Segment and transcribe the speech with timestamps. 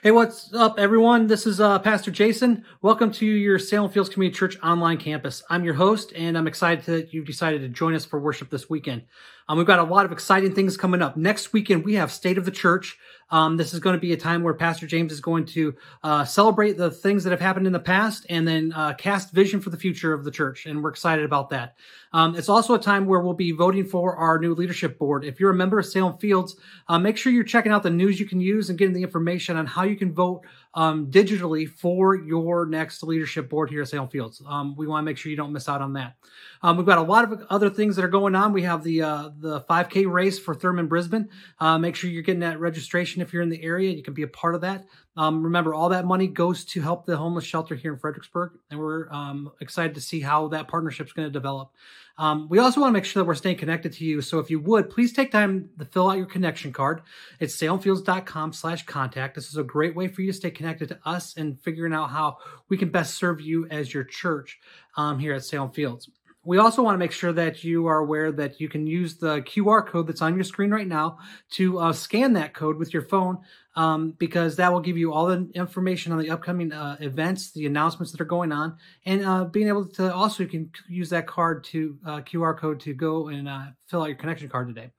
[0.00, 1.26] Hey, what's up, everyone?
[1.26, 2.64] This is uh, Pastor Jason.
[2.82, 5.42] Welcome to your Salem Fields Community Church online campus.
[5.50, 8.70] I'm your host, and I'm excited that you've decided to join us for worship this
[8.70, 9.02] weekend.
[9.48, 11.16] Um, we've got a lot of exciting things coming up.
[11.16, 12.98] Next weekend, we have State of the Church.
[13.30, 16.24] Um, this is going to be a time where Pastor James is going to uh,
[16.24, 19.70] celebrate the things that have happened in the past and then uh, cast vision for
[19.70, 20.66] the future of the church.
[20.66, 21.76] And we're excited about that.
[22.12, 25.24] Um, it's also a time where we'll be voting for our new leadership board.
[25.24, 26.56] If you're a member of Salem Fields,
[26.88, 29.56] uh, make sure you're checking out the news you can use and getting the information
[29.58, 30.42] on how you can vote
[30.78, 34.40] um, digitally for your next leadership board here at Salem Fields.
[34.46, 36.14] Um, we want to make sure you don't miss out on that.
[36.62, 38.52] Um, we've got a lot of other things that are going on.
[38.52, 41.30] We have the uh, the 5K race for Thurman Brisbane.
[41.58, 43.90] Uh, make sure you're getting that registration if you're in the area.
[43.90, 44.86] You can be a part of that.
[45.18, 48.78] Um, remember, all that money goes to help the homeless shelter here in Fredericksburg, and
[48.78, 51.72] we're um, excited to see how that partnership is going to develop.
[52.18, 54.22] Um, we also want to make sure that we're staying connected to you.
[54.22, 57.02] So if you would, please take time to fill out your connection card.
[57.40, 59.34] It's salemfields.com slash contact.
[59.34, 62.10] This is a great way for you to stay connected to us and figuring out
[62.10, 62.38] how
[62.68, 64.60] we can best serve you as your church
[64.96, 66.08] um, here at Salem Fields.
[66.44, 69.42] We also want to make sure that you are aware that you can use the
[69.42, 71.18] QR code that's on your screen right now
[71.50, 73.38] to uh, scan that code with your phone
[73.78, 77.64] um, because that will give you all the information on the upcoming uh, events, the
[77.64, 78.76] announcements that are going on,
[79.06, 82.80] and uh, being able to also you can use that card to uh, QR code
[82.80, 84.90] to go and uh, fill out your connection card today.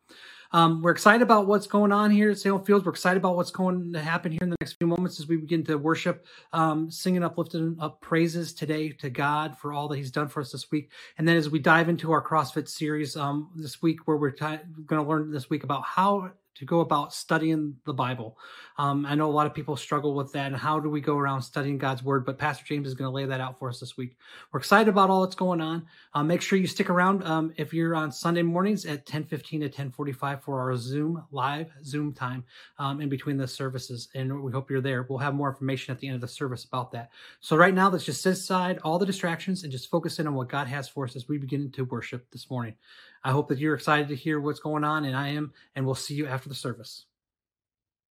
[0.54, 2.86] Um, we're excited about what's going on here at Salem Fields.
[2.86, 5.36] We're excited about what's going to happen here in the next few moments as we
[5.36, 10.10] begin to worship, um, singing uplifting up praises today to God for all that He's
[10.10, 10.90] done for us this week.
[11.18, 14.46] And then as we dive into our CrossFit series um, this week, where we're t-
[14.86, 18.38] going to learn this week about how to go about studying the Bible.
[18.78, 21.18] Um, I know a lot of people struggle with that and how do we go
[21.18, 23.80] around studying God's word, but Pastor James is going to lay that out for us
[23.80, 24.18] this week.
[24.52, 25.86] We're excited about all that's going on.
[26.14, 29.70] Uh, make sure you stick around um, if you're on Sunday mornings at 10:15 to
[29.70, 32.44] 10:45 for our Zoom live Zoom time
[32.78, 35.06] um, in between the services, and we hope you're there.
[35.10, 37.12] We'll have more information at the end of the service about that.
[37.40, 40.34] So right now, let's just set aside all the distractions and just focus in on
[40.34, 42.76] what God has for us as we begin to worship this morning.
[43.24, 45.96] I hope that you're excited to hear what's going on, and I am, and we'll
[45.96, 47.06] see you after the service.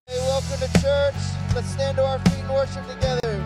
[0.06, 1.16] Hey, welcome to church.
[1.56, 3.36] Let's stand to our feet and worship together.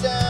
[0.00, 0.29] Sound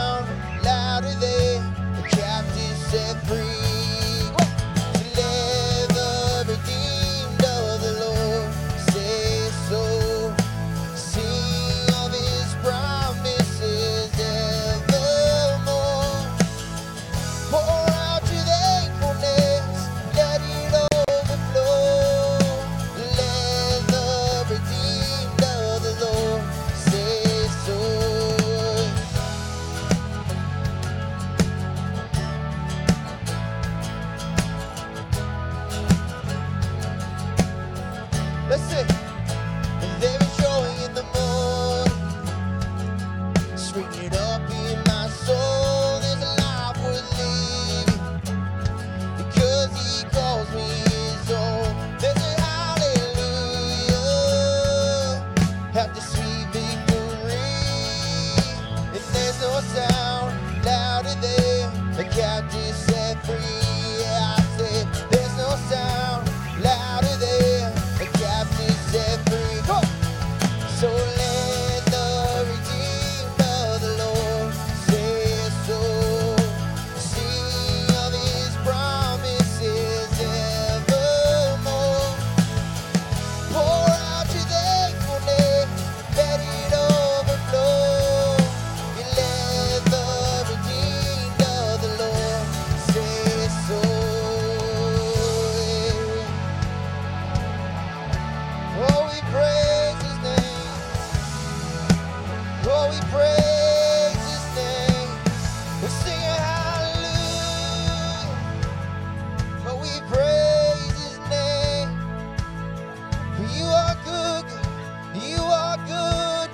[115.71, 116.51] are good.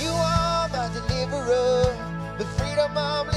[0.00, 1.94] You are my deliverer.
[2.38, 3.35] The freedom I'm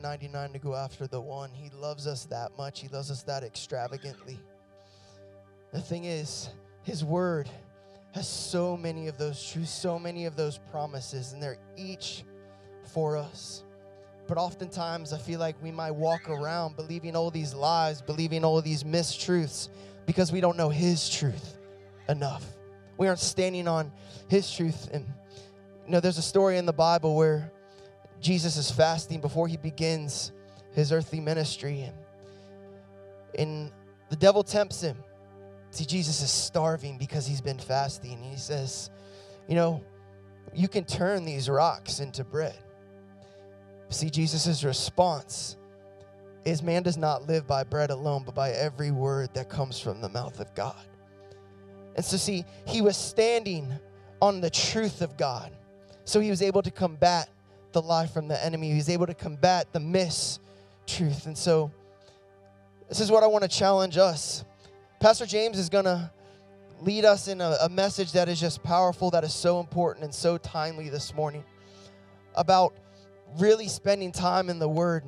[0.00, 1.50] will 99 to go after the one.
[1.52, 2.80] He loves us that much.
[2.80, 4.38] He loves us that extravagantly.
[5.72, 6.48] The thing is,
[6.82, 7.48] his word
[8.14, 12.24] has so many of those truths, so many of those promises, and they're each
[12.92, 13.62] for us.
[14.26, 18.60] But oftentimes, I feel like we might walk around believing all these lies, believing all
[18.60, 19.68] these mistruths,
[20.06, 21.58] because we don't know his truth
[22.08, 22.44] enough.
[22.96, 23.92] We aren't standing on
[24.28, 24.88] his truth.
[24.92, 25.06] And,
[25.86, 27.52] you know, there's a story in the Bible where
[28.20, 30.32] Jesus is fasting before he begins
[30.72, 31.82] his earthly ministry.
[31.82, 31.96] And,
[33.38, 33.72] and
[34.08, 34.96] the devil tempts him.
[35.70, 38.14] See, Jesus is starving because he's been fasting.
[38.14, 38.90] And he says,
[39.48, 39.84] You know,
[40.52, 42.58] you can turn these rocks into bread.
[43.88, 45.56] See, Jesus' response
[46.44, 50.00] is man does not live by bread alone, but by every word that comes from
[50.00, 50.76] the mouth of God.
[51.96, 53.72] And so, see, he was standing
[54.22, 55.52] on the truth of God.
[56.04, 57.28] So he was able to combat
[57.72, 58.72] the lie from the enemy.
[58.72, 61.26] He's able to combat the mistruth.
[61.26, 61.70] And so,
[62.88, 64.44] this is what I want to challenge us.
[65.00, 66.10] Pastor James is going to
[66.80, 70.14] lead us in a, a, message that is just powerful, that is so important and
[70.14, 71.44] so timely this morning
[72.34, 72.74] about
[73.38, 75.04] really spending time in the Word.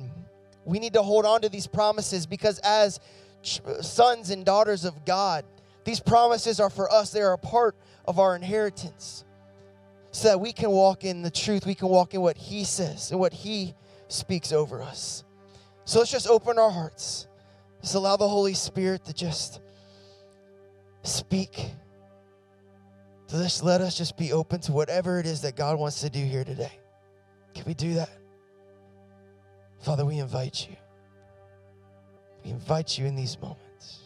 [0.65, 2.99] We need to hold on to these promises because, as
[3.41, 5.45] ch- sons and daughters of God,
[5.83, 9.25] these promises are for us, they are a part of our inheritance
[10.13, 11.65] so that we can walk in the truth.
[11.65, 13.73] We can walk in what He says and what He
[14.07, 15.23] speaks over us.
[15.85, 17.27] So let's just open our hearts.
[17.81, 19.59] Just allow the Holy Spirit to just
[21.01, 21.71] speak.
[23.25, 26.09] So just let us just be open to whatever it is that God wants to
[26.11, 26.79] do here today.
[27.55, 28.11] Can we do that?
[29.81, 30.75] Father, we invite you.
[32.45, 33.99] We invite you in these moments.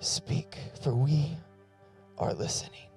[0.00, 1.36] Speak, for we
[2.18, 2.91] are listening.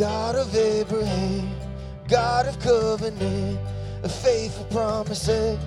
[0.00, 1.54] God of Abraham,
[2.08, 3.58] God of covenant,
[4.02, 5.58] of faithful promises.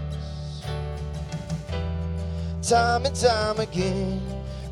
[2.68, 4.20] Time and time again,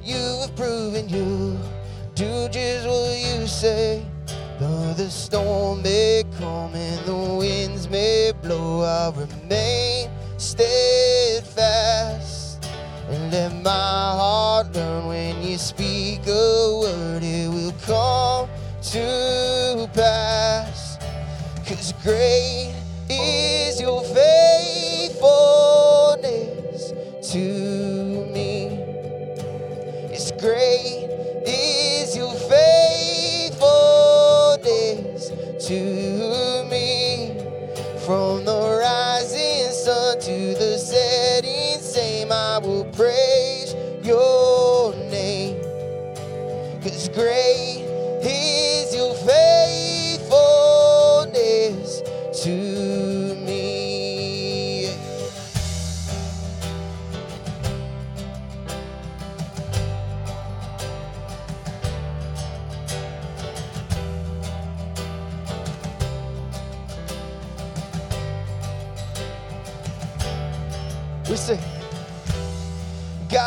[0.03, 1.59] you have proven you
[2.15, 4.03] do just what you say.
[4.61, 11.49] Though the storm may come and the winds may blow, I'll remain steadfast
[13.09, 18.47] and let my heart learn when you speak a word, it will come
[18.93, 20.99] to pass.
[21.65, 22.75] Cause great
[23.09, 26.93] is your faithfulness
[27.31, 28.67] to me.
[30.13, 31.09] It's great
[31.47, 31.80] is
[35.71, 37.31] to me.
[38.05, 45.61] From the rising sun to the setting same, I will praise your name.
[46.83, 47.85] Cause great
[48.21, 49.60] is your faithfulness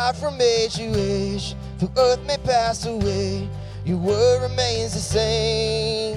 [0.05, 3.49] God from age to age, the earth may pass away,
[3.85, 6.15] your word remains the same.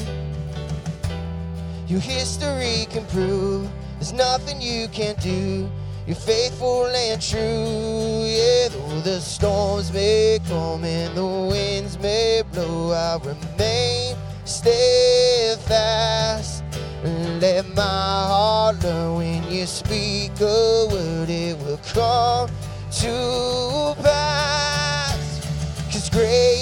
[1.86, 5.70] Your history can prove there's nothing you can't do.
[6.06, 8.68] You're faithful and true, yeah.
[8.68, 15.62] Though the storms may come and the winds may blow, I remain steadfast.
[17.40, 22.50] Let my heart learn when you speak a word, it will come
[22.98, 25.40] to pass.
[25.92, 26.57] Cause great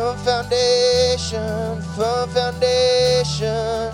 [0.00, 3.92] From foundation, from foundation,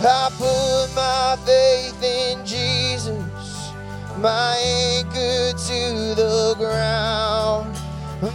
[0.00, 3.72] I put my faith in Jesus,
[4.16, 7.76] my anchor to the ground,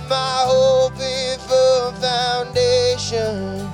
[0.07, 3.67] my hope in firm foundation.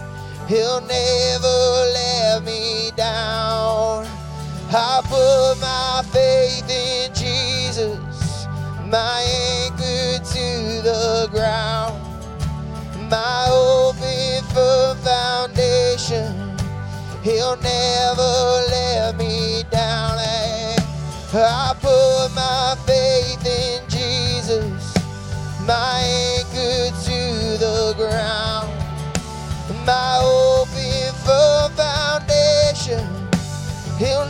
[0.47, 4.07] He'll never let me down.
[4.71, 8.47] I put my faith in Jesus,
[8.87, 9.21] my
[9.67, 11.78] anchor to the ground,
[13.09, 13.95] my hope
[14.53, 16.57] firm foundation.
[17.23, 20.09] He'll never let me down.
[21.31, 24.95] I put my faith in Jesus,
[25.67, 28.67] my anchor to the ground,
[29.85, 33.05] my hope in firm foundation.
[33.99, 34.25] He'll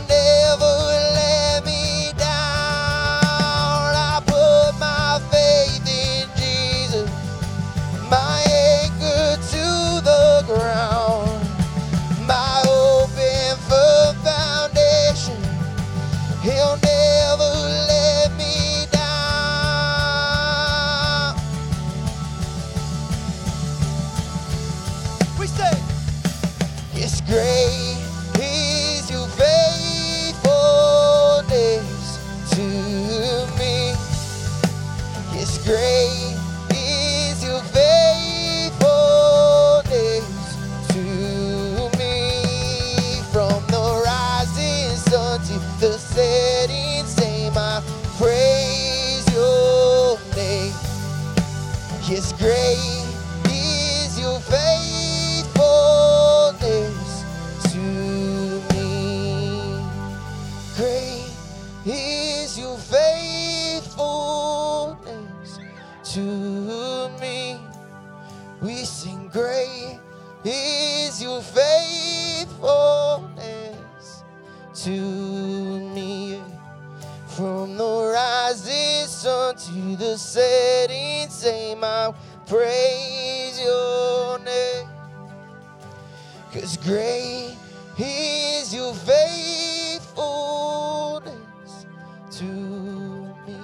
[86.82, 87.56] great
[87.98, 91.86] is your faithfulness
[92.30, 93.60] to me.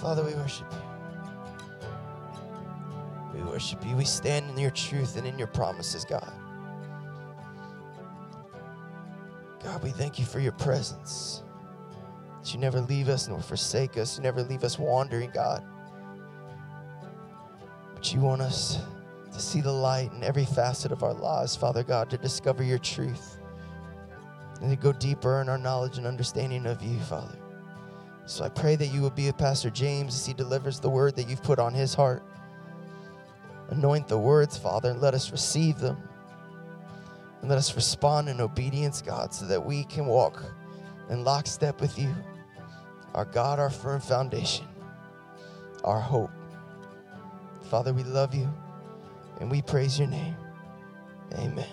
[0.00, 0.78] Father, we worship you.
[3.34, 3.96] We worship you.
[3.96, 6.32] We stand in your truth and in your promises, God.
[9.62, 11.42] God, we thank you for your presence.
[12.40, 14.16] That you never leave us nor forsake us.
[14.16, 15.62] You never leave us wandering, God.
[17.94, 18.78] But you want us
[19.32, 22.78] to see the light in every facet of our lives, Father God, to discover your
[22.78, 23.38] truth
[24.60, 27.38] and to go deeper in our knowledge and understanding of you, Father.
[28.26, 31.16] So I pray that you will be with Pastor James as he delivers the word
[31.16, 32.22] that you've put on his heart.
[33.70, 35.96] Anoint the words, Father, and let us receive them.
[37.40, 40.44] And let us respond in obedience, God, so that we can walk
[41.08, 42.14] in lockstep with you,
[43.14, 44.66] our God, our firm foundation,
[45.82, 46.30] our hope.
[47.70, 48.52] Father, we love you
[49.40, 50.36] and we praise your name.
[51.34, 51.66] Amen.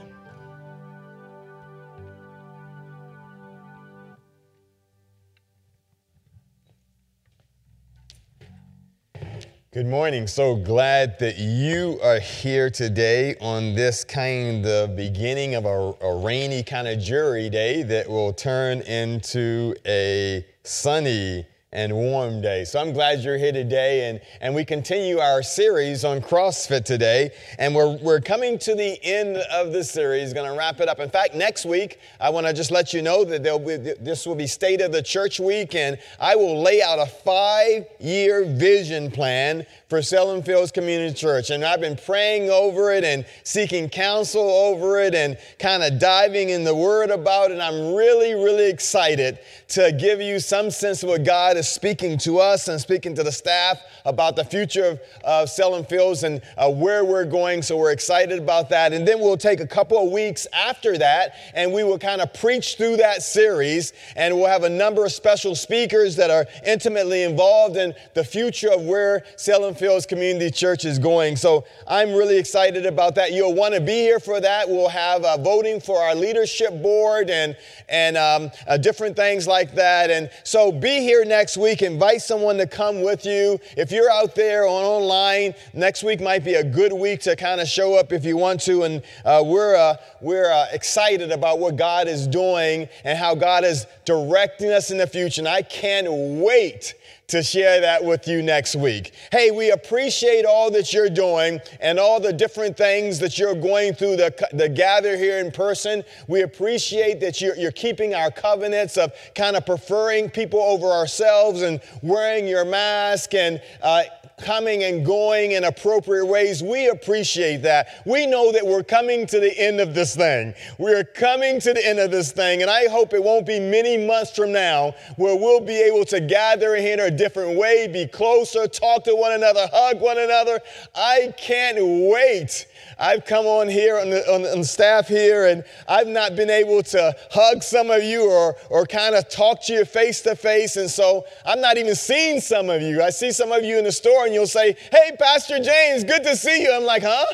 [9.73, 10.25] Good morning.
[10.25, 16.17] So glad that you are here today on this kind of beginning of a, a
[16.17, 21.45] rainy kind of jury day that will turn into a sunny
[21.77, 22.65] and warm day.
[22.65, 27.29] So I'm glad you're here today and, and we continue our series on CrossFit today
[27.59, 30.99] and we're, we're coming to the end of the series, going to wrap it up.
[30.99, 34.25] In fact, next week, I want to just let you know that there'll be, this
[34.25, 39.11] will be State of the Church Week and I will lay out a five-year vision
[39.11, 41.49] plan for Salem Fields Community Church.
[41.49, 46.49] And I've been praying over it and seeking counsel over it and kind of diving
[46.49, 47.53] in the Word about it.
[47.53, 52.17] And I'm really, really excited to give you some sense of what God is speaking
[52.19, 56.69] to us and speaking to the staff about the future of, of Fields and uh,
[56.69, 57.61] where we're going.
[57.61, 58.91] So we're excited about that.
[58.91, 62.33] And then we'll take a couple of weeks after that and we will kind of
[62.33, 63.93] preach through that series.
[64.17, 68.69] And we'll have a number of special speakers that are intimately involved in the future
[68.69, 71.35] of where Salem Fields Community Church is going.
[71.35, 73.31] So I'm really excited about that.
[73.31, 74.67] You'll want to be here for that.
[74.67, 77.55] We'll have uh, voting for our leadership board and,
[77.89, 80.09] and um, uh, different things like that.
[80.09, 81.81] And so be here next week.
[81.81, 83.59] Invite someone to come with you.
[83.75, 87.61] If you're out there on online, next week might be a good week to kind
[87.61, 88.83] of show up if you want to.
[88.83, 93.63] And uh, we're, uh, we're uh, excited about what God is doing and how God
[93.63, 95.41] is directing us in the future.
[95.41, 96.95] And I can't wait
[97.27, 99.11] to share that with you next week.
[99.33, 103.95] Hey, we appreciate all that you're doing and all the different things that you're going
[103.95, 106.05] through the, the gather here in person.
[106.29, 111.63] We appreciate that you're, you're keeping our covenants of kind of preferring people over ourselves
[111.63, 114.03] and wearing your mask and uh,
[114.39, 116.61] coming and going in appropriate ways.
[116.61, 118.03] We appreciate that.
[118.05, 120.53] We know that we're coming to the end of this thing.
[120.77, 123.97] We're coming to the end of this thing, and I hope it won't be many
[123.97, 128.67] months from now where we'll be able to gather in a different way, be closer,
[128.67, 130.59] talk to one another, hug one another.
[130.93, 132.67] I can't wait
[132.99, 136.49] I've come on here on the, on, on the staff here and I've not been
[136.49, 140.35] able to hug some of you or, or kind of talk to you face to
[140.35, 140.77] face.
[140.77, 143.01] And so I'm not even seeing some of you.
[143.01, 146.23] I see some of you in the store and you'll say, Hey, Pastor James, good
[146.23, 146.73] to see you.
[146.73, 147.25] I'm like, Huh?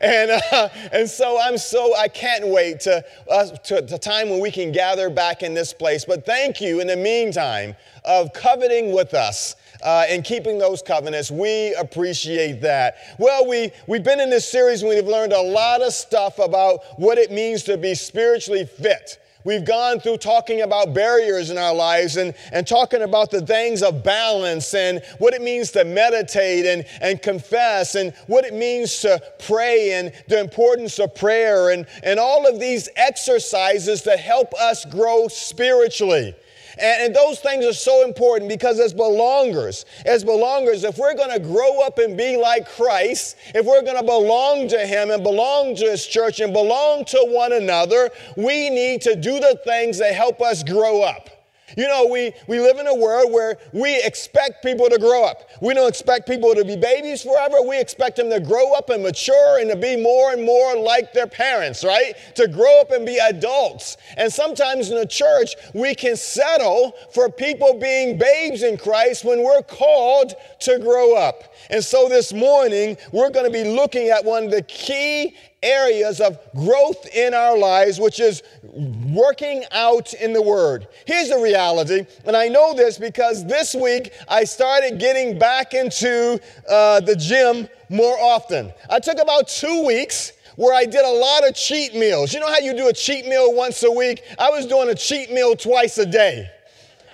[0.00, 4.40] And, uh, and so I'm so, I can't wait to, uh, to the time when
[4.40, 6.04] we can gather back in this place.
[6.04, 11.30] But thank you in the meantime of coveting with us uh, and keeping those covenants.
[11.30, 12.96] We appreciate that.
[13.18, 16.80] Well, we, we've been in this series and we've learned a lot of stuff about
[16.98, 19.18] what it means to be spiritually fit.
[19.42, 23.82] We've gone through talking about barriers in our lives and, and talking about the things
[23.82, 29.00] of balance and what it means to meditate and, and confess and what it means
[29.00, 34.52] to pray and the importance of prayer and, and all of these exercises that help
[34.60, 36.34] us grow spiritually.
[36.80, 41.40] And, those things are so important because as belongers, as belongers, if we're going to
[41.40, 45.74] grow up and be like Christ, if we're going to belong to Him and belong
[45.76, 50.14] to His church and belong to one another, we need to do the things that
[50.14, 51.39] help us grow up.
[51.76, 55.48] You know, we, we live in a world where we expect people to grow up.
[55.60, 57.62] We don't expect people to be babies forever.
[57.62, 61.12] We expect them to grow up and mature and to be more and more like
[61.12, 62.14] their parents, right?
[62.36, 63.96] To grow up and be adults.
[64.16, 69.42] And sometimes in the church, we can settle for people being babes in Christ when
[69.42, 71.44] we're called to grow up.
[71.70, 76.20] And so this morning, we're going to be looking at one of the key areas
[76.20, 80.88] of growth in our lives, which is working out in the Word.
[81.06, 86.40] Here's the reality, and I know this because this week I started getting back into
[86.68, 88.72] uh, the gym more often.
[88.88, 92.32] I took about two weeks where I did a lot of cheat meals.
[92.34, 94.22] You know how you do a cheat meal once a week?
[94.38, 96.50] I was doing a cheat meal twice a day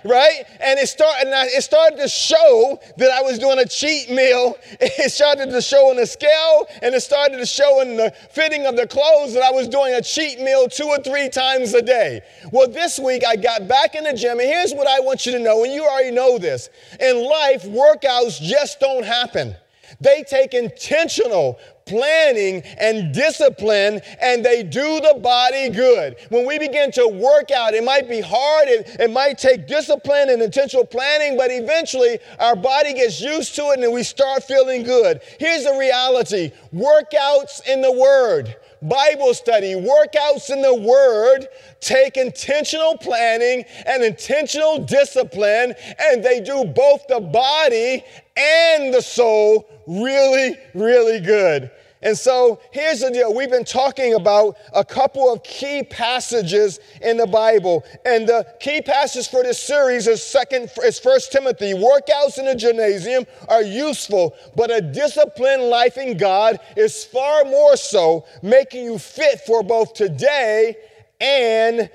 [0.06, 0.44] right?
[0.60, 4.56] And it started, it started to show that I was doing a cheat meal.
[4.98, 8.66] It started to show on the scale, and it started to show in the fitting
[8.66, 11.82] of the clothes that I was doing a cheat meal two or three times a
[11.82, 12.22] day.
[12.50, 15.32] Well, this week I got back in the gym, and here's what I want you
[15.32, 16.70] to know, and you already know this.
[16.98, 19.54] In life, workouts just don't happen.
[20.00, 26.16] They take intentional, planning and discipline and they do the body good.
[26.30, 30.28] When we begin to work out, it might be hard, it, it might take discipline
[30.28, 34.82] and intentional planning, but eventually our body gets used to it and we start feeling
[34.82, 35.20] good.
[35.38, 38.56] Here's the reality workouts in the Word.
[38.88, 41.48] Bible study, workouts in the Word
[41.80, 48.04] take intentional planning and intentional discipline, and they do both the body
[48.36, 51.70] and the soul really, really good.
[52.02, 53.34] And so here's the deal.
[53.34, 57.84] We've been talking about a couple of key passages in the Bible.
[58.04, 61.72] And the key passage for this series is second is First Timothy.
[61.72, 67.76] Workouts in the gymnasium are useful, but a disciplined life in God is far more
[67.76, 70.76] so, making you fit for both today
[71.20, 71.90] and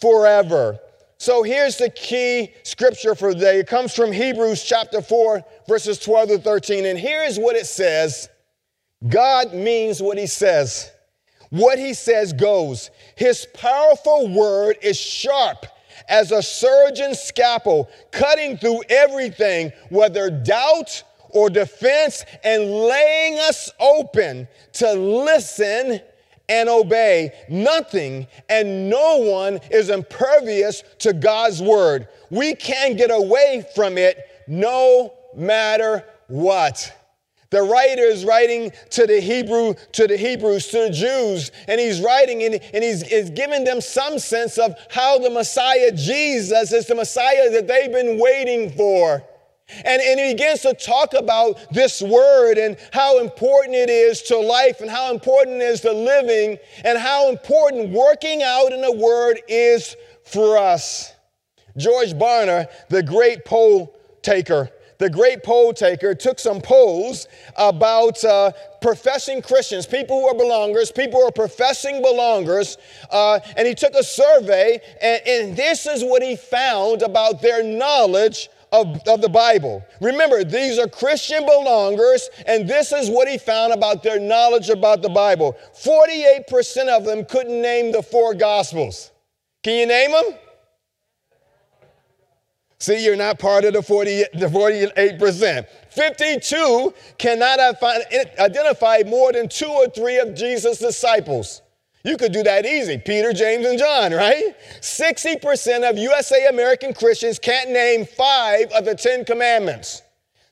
[0.00, 0.78] forever.
[1.18, 3.60] So here's the key scripture for today.
[3.60, 6.86] It comes from Hebrews chapter 4, verses 12 to 13.
[6.86, 8.28] And here's what it says
[9.08, 10.90] God means what he says.
[11.50, 12.90] What he says goes.
[13.16, 15.66] His powerful word is sharp
[16.08, 24.48] as a surgeon's scalpel, cutting through everything, whether doubt or defense, and laying us open
[24.74, 26.00] to listen
[26.48, 27.32] and obey.
[27.48, 32.08] Nothing and no one is impervious to God's word.
[32.30, 36.92] We can't get away from it no matter what.
[37.52, 42.00] The writer is writing to the Hebrew, to the Hebrews, to the Jews, and he's
[42.00, 46.86] writing and, and he's, he's giving them some sense of how the Messiah Jesus is
[46.86, 49.22] the Messiah that they've been waiting for.
[49.84, 54.38] And, and he begins to talk about this word and how important it is to
[54.38, 58.92] life and how important it is to living and how important working out in the
[58.92, 61.12] word is for us.
[61.76, 68.52] George Barna, the great poll taker, the great poll taker took some polls about uh,
[68.80, 72.76] professing Christians, people who are belongers, people who are professing belongers,
[73.10, 77.62] uh, and he took a survey, and, and this is what he found about their
[77.62, 79.84] knowledge of, of, the Bible.
[80.00, 85.02] Remember, these are Christian belongers, and this is what he found about their knowledge about
[85.02, 85.56] the Bible.
[85.74, 89.10] 48% of them couldn't name the four Gospels.
[89.62, 90.38] Can you name them?
[92.82, 95.66] See, you're not part of the, 40, the 48%.
[95.90, 97.60] 52 cannot
[98.40, 101.62] identify more than two or three of Jesus' disciples.
[102.02, 102.98] You could do that easy.
[102.98, 104.56] Peter, James, and John, right?
[104.80, 110.02] 60% of USA American Christians can't name five of the Ten Commandments.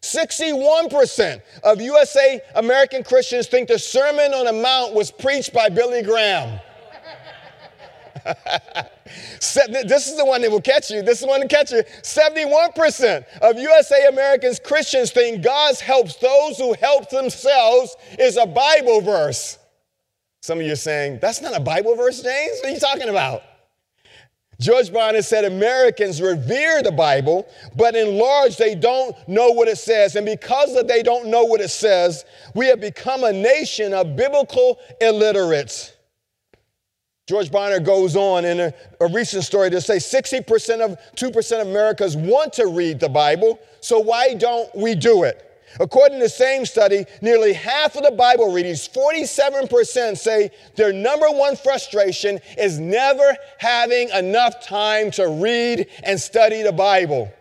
[0.02, 6.02] 61% of USA American Christians think the Sermon on the Mount was preached by Billy
[6.04, 6.60] Graham.
[9.40, 11.02] this is the one that will catch you.
[11.02, 11.82] This is the one to catch you.
[12.02, 19.00] 71% of USA Americans, Christians, think God's helps those who help themselves is a Bible
[19.00, 19.58] verse.
[20.42, 22.58] Some of you are saying, that's not a Bible verse, James.
[22.60, 23.42] What are you talking about?
[24.60, 29.78] George Barna said Americans revere the Bible, but in large they don't know what it
[29.78, 30.16] says.
[30.16, 34.16] And because of they don't know what it says, we have become a nation of
[34.16, 35.94] biblical illiterates.
[37.30, 41.68] George Barna goes on in a, a, recent story to say 60% of 2% of
[41.68, 45.46] Americans want to read the Bible, so why don't we do it?
[45.78, 51.28] According to the same study, nearly half of the Bible readers, 47%, say their number
[51.28, 57.32] one frustration is never having enough time to read and study the Bible.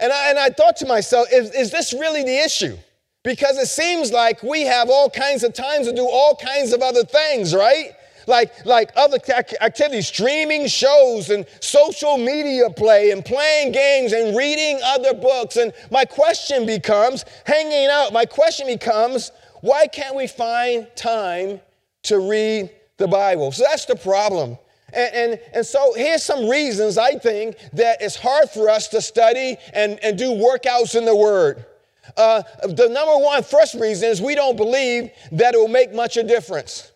[0.00, 2.78] And I, and I thought to myself, is, is this really the issue?
[3.22, 6.80] Because it seems like we have all kinds of times to do all kinds of
[6.80, 7.92] other things, right?
[8.26, 9.18] Like, like other
[9.60, 15.56] activities, streaming shows and social media play and playing games and reading other books.
[15.56, 21.60] And my question becomes hanging out, my question becomes why can't we find time
[22.04, 23.52] to read the Bible?
[23.52, 24.58] So that's the problem.
[24.92, 29.00] And, and, and, so here's some reasons I think that it's hard for us to
[29.00, 31.64] study and, and do workouts in the Word.
[32.16, 36.16] Uh, the number one first reason is we don't believe that it will make much
[36.16, 36.91] of difference.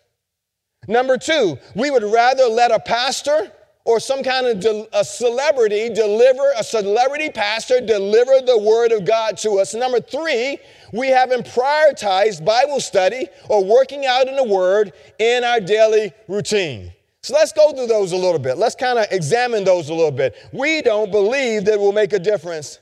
[0.87, 3.51] Number two, we would rather let a pastor
[3.87, 9.05] or some kind of de- a celebrity deliver, a celebrity pastor deliver the word of
[9.05, 9.73] God to us.
[9.73, 10.57] Number three,
[10.91, 16.91] we haven't prioritized Bible study or working out in the word in our daily routine.
[17.23, 18.57] So let's go through those a little bit.
[18.57, 20.35] Let's kind of examine those a little bit.
[20.51, 22.79] We don't believe that will make a difference.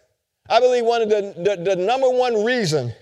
[0.49, 2.93] I believe one of the, the, the number one reason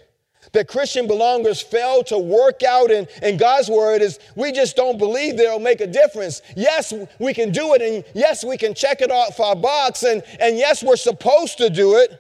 [0.53, 4.97] that Christian belongers fail to work out in, in God's word is we just don't
[4.97, 6.41] believe that it'll make a difference.
[6.55, 10.23] Yes, we can do it, and yes, we can check it off our box, and,
[10.39, 12.17] and yes, we're supposed to do it,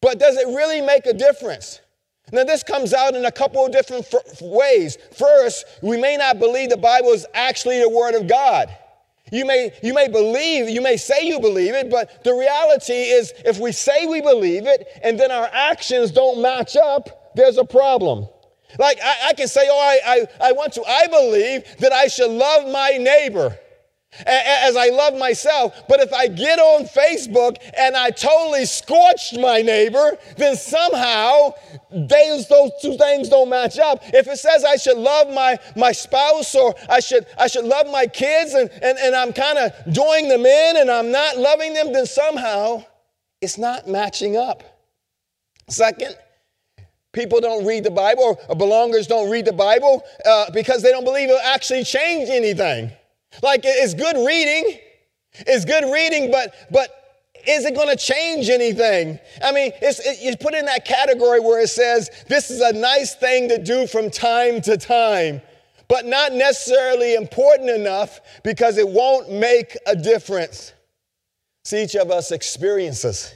[0.00, 1.80] but does it really make a difference?
[2.32, 4.98] Now, this comes out in a couple of different f- ways.
[5.16, 8.68] First, we may not believe the Bible is actually the Word of God.
[9.32, 13.32] You may, you may believe, you may say you believe it, but the reality is
[13.44, 17.64] if we say we believe it and then our actions don't match up, there's a
[17.64, 18.28] problem.
[18.78, 22.08] Like I, I can say, oh, I, I, I want to, I believe that I
[22.08, 23.58] should love my neighbor
[24.26, 25.74] as I love myself.
[25.88, 31.52] But if I get on Facebook and I totally scorched my neighbor, then somehow
[31.90, 34.02] those, those two things don't match up.
[34.06, 37.86] If it says I should love my, my spouse or I should, I should love
[37.90, 41.74] my kids and, and, and I'm kind of doing them in and I'm not loving
[41.74, 42.84] them, then somehow
[43.40, 44.62] it's not matching up.
[45.68, 46.16] Second,
[47.12, 51.04] people don't read the Bible or belongers don't read the Bible uh, because they don't
[51.04, 52.90] believe it'll actually change anything.
[53.42, 54.78] Like it's good reading.
[55.46, 56.90] It's good reading, but but
[57.46, 59.18] is it going to change anything?
[59.42, 62.72] I mean, it's, it, you put in that category where it says this is a
[62.72, 65.40] nice thing to do from time to time,
[65.88, 70.72] but not necessarily important enough because it won't make a difference.
[71.64, 73.34] See, each of us experiences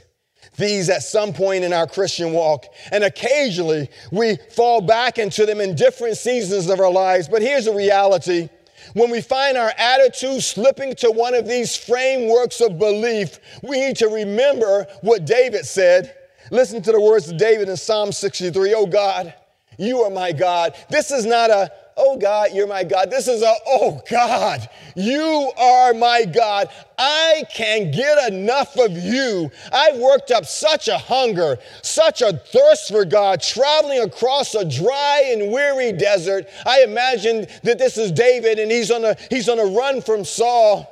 [0.57, 5.59] these at some point in our Christian walk, and occasionally we fall back into them
[5.59, 7.27] in different seasons of our lives.
[7.27, 8.49] But here's the reality
[8.93, 13.95] when we find our attitude slipping to one of these frameworks of belief, we need
[13.97, 16.15] to remember what David said.
[16.51, 19.33] Listen to the words of David in Psalm 63 Oh God,
[19.77, 20.75] you are my God.
[20.89, 23.09] This is not a oh God, you're my God.
[23.09, 26.69] This is a, oh God, you are my God.
[26.97, 29.51] I can get enough of you.
[29.71, 35.23] I've worked up such a hunger, such a thirst for God, traveling across a dry
[35.33, 36.47] and weary desert.
[36.65, 40.25] I imagine that this is David and he's on a, he's on a run from
[40.25, 40.89] Saul.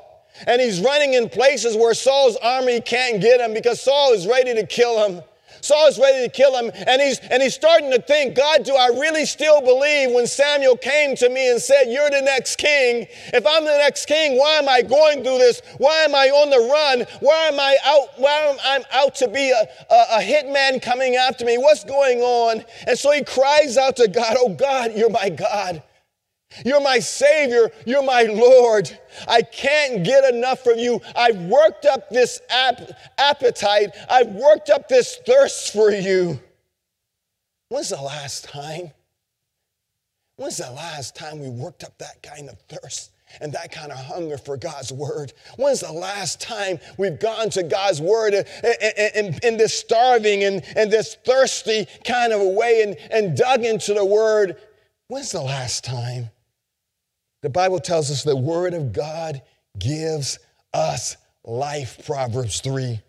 [0.48, 4.56] And he's running in places where Saul's army can't get him because Saul is ready
[4.56, 5.22] to kill him.
[5.62, 8.76] Saul is ready to kill him, and he's and he's starting to think, God, do
[8.76, 13.08] I really still believe when Samuel came to me and said, You're the next king?
[13.34, 15.62] If I'm the next king, why am I going through this?
[15.78, 17.06] Why am I on the run?
[17.20, 18.08] Why am I out?
[18.18, 21.58] Why am I out to be a, a, a hitman coming after me?
[21.58, 22.64] What's going on?
[22.88, 25.84] And so he cries out to God, Oh God, you're my God.
[26.66, 27.72] You're my Savior.
[27.86, 28.98] You're my Lord.
[29.28, 31.02] I can't get enough from you.
[31.16, 33.92] I've worked up this ap- appetite.
[34.10, 36.40] I've worked up this thirst for you.
[37.70, 38.92] When's the last time?
[40.36, 43.12] When's the last time we worked up that kind of thirst?
[43.40, 45.32] and that kind of hunger for God's word.
[45.58, 51.16] When's the last time we've gone to God's word in, this starving and, and this
[51.16, 54.58] thirsty kind of a way and, and dug into the word?
[55.08, 56.30] When's the last time?
[57.42, 59.42] The Bible tells us the Word of God
[59.78, 60.40] gives
[60.74, 63.00] us life, Proverbs 3.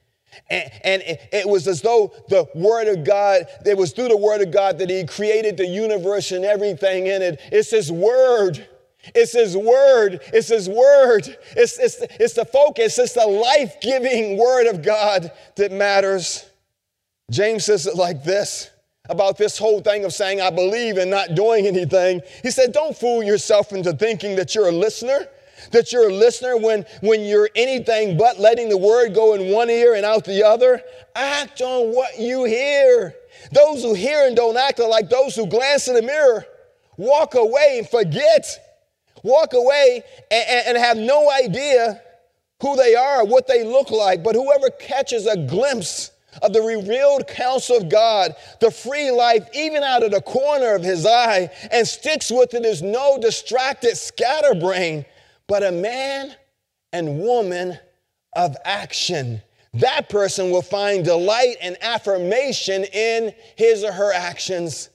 [0.49, 4.17] And, and it, it was as though the Word of God, it was through the
[4.17, 7.41] Word of God that He created the universe and everything in it.
[7.53, 8.67] It's His Word.
[9.15, 10.21] It's His Word.
[10.33, 11.37] It's His Word.
[11.55, 12.99] It's, it's, it's the focus.
[12.99, 16.49] It's the life giving Word of God that matters.
[17.31, 18.71] James says it like this
[19.13, 22.23] about this whole thing of saying, I believe and not doing anything.
[22.43, 25.29] He said, Don't fool yourself into thinking that you're a listener,
[25.71, 29.71] that you're a listener when, when you're anything but letting the word go in one
[29.71, 30.83] ear and out the other.
[31.15, 33.15] Act on what you hear.
[33.53, 36.45] Those who hear and don't act are like those who glance in the mirror,
[36.97, 38.47] walk away and forget,
[39.23, 42.01] walk away and, and have no idea
[42.63, 44.23] who they are, what they look like.
[44.23, 49.83] But whoever catches a glimpse of the revealed counsel of God, the free life, even
[49.83, 55.05] out of the corner of his eye, and sticks with it is no distracted scatterbrain,
[55.47, 56.35] but a man
[56.93, 57.79] and woman
[58.35, 59.43] of action.
[59.75, 64.91] That person will find delight and affirmation in his or her actions.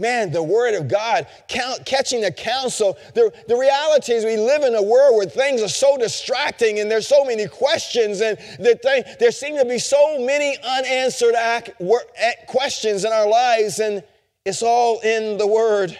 [0.00, 2.96] Man, the Word of God, count, catching the counsel.
[3.14, 6.90] The, the reality is, we live in a world where things are so distracting and
[6.90, 11.70] there's so many questions, and the thing, there seem to be so many unanswered act,
[11.78, 14.02] wor, eh, questions in our lives, and
[14.46, 15.98] it's all in the Word.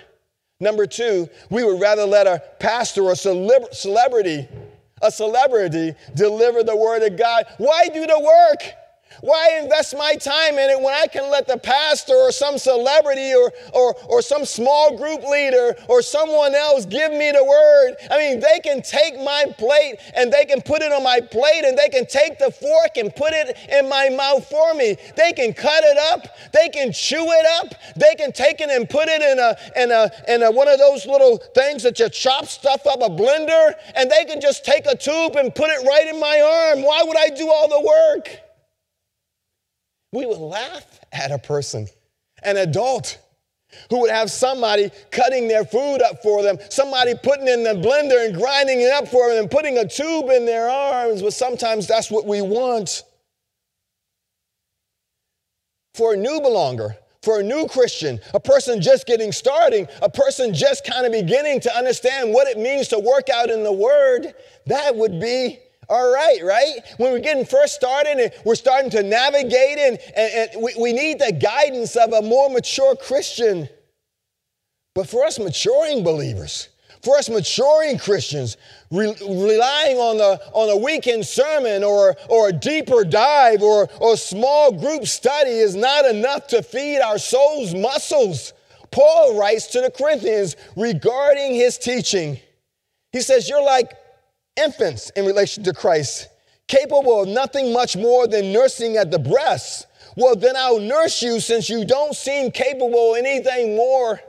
[0.61, 4.49] Number two, we would rather let a pastor or celebrity,
[5.03, 7.45] a celebrity, deliver the Word of God.
[7.59, 8.80] Why do the work?
[9.21, 13.35] Why invest my time in it when I can let the pastor or some celebrity
[13.35, 17.97] or, or, or some small group leader or someone else give me the word?
[18.11, 21.65] I mean, they can take my plate and they can put it on my plate
[21.65, 24.97] and they can take the fork and put it in my mouth for me.
[25.17, 26.27] They can cut it up.
[26.53, 27.75] They can chew it up.
[27.97, 30.79] They can take it and put it in a, in a, in a, one of
[30.79, 34.87] those little things that you chop stuff up, a blender, and they can just take
[34.87, 36.83] a tube and put it right in my arm.
[36.85, 38.50] Why would I do all the work?
[40.13, 41.87] We would laugh at a person,
[42.43, 43.19] an adult
[43.89, 48.27] who would have somebody cutting their food up for them, somebody putting in the blender
[48.27, 51.87] and grinding it up for them and putting a tube in their arms, but sometimes
[51.87, 53.05] that's what we want.
[55.95, 60.55] For a new belonger, for a new Christian, a person just getting starting, a person
[60.55, 64.35] just kind of beginning to understand what it means to work out in the Word,
[64.67, 65.61] that would be
[65.91, 66.79] all right, right?
[66.99, 70.93] When we're getting first started and we're starting to navigate and, and, and we, we
[70.93, 73.69] need the guidance of a more mature Christian.
[74.95, 76.69] But for us maturing believers,
[77.03, 78.57] for us maturing Christians,
[78.93, 84.15] re- relying on, the, on a weekend sermon or, or a deeper dive or, or
[84.15, 88.53] a small group study is not enough to feed our soul's muscles.
[88.93, 92.39] Paul writes to the Corinthians regarding his teaching.
[93.11, 93.93] He says, You're like
[94.57, 96.29] infants in relation to Christ,
[96.69, 99.87] capable of nothing much more than nursing at the breast.
[100.17, 104.21] Well, then I'll nurse you since you don't seem capable of anything more.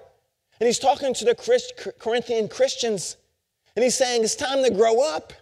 [0.59, 3.17] And he's talking to the Christ, Corinthian Christians,
[3.75, 5.33] and he's saying it's time to grow up.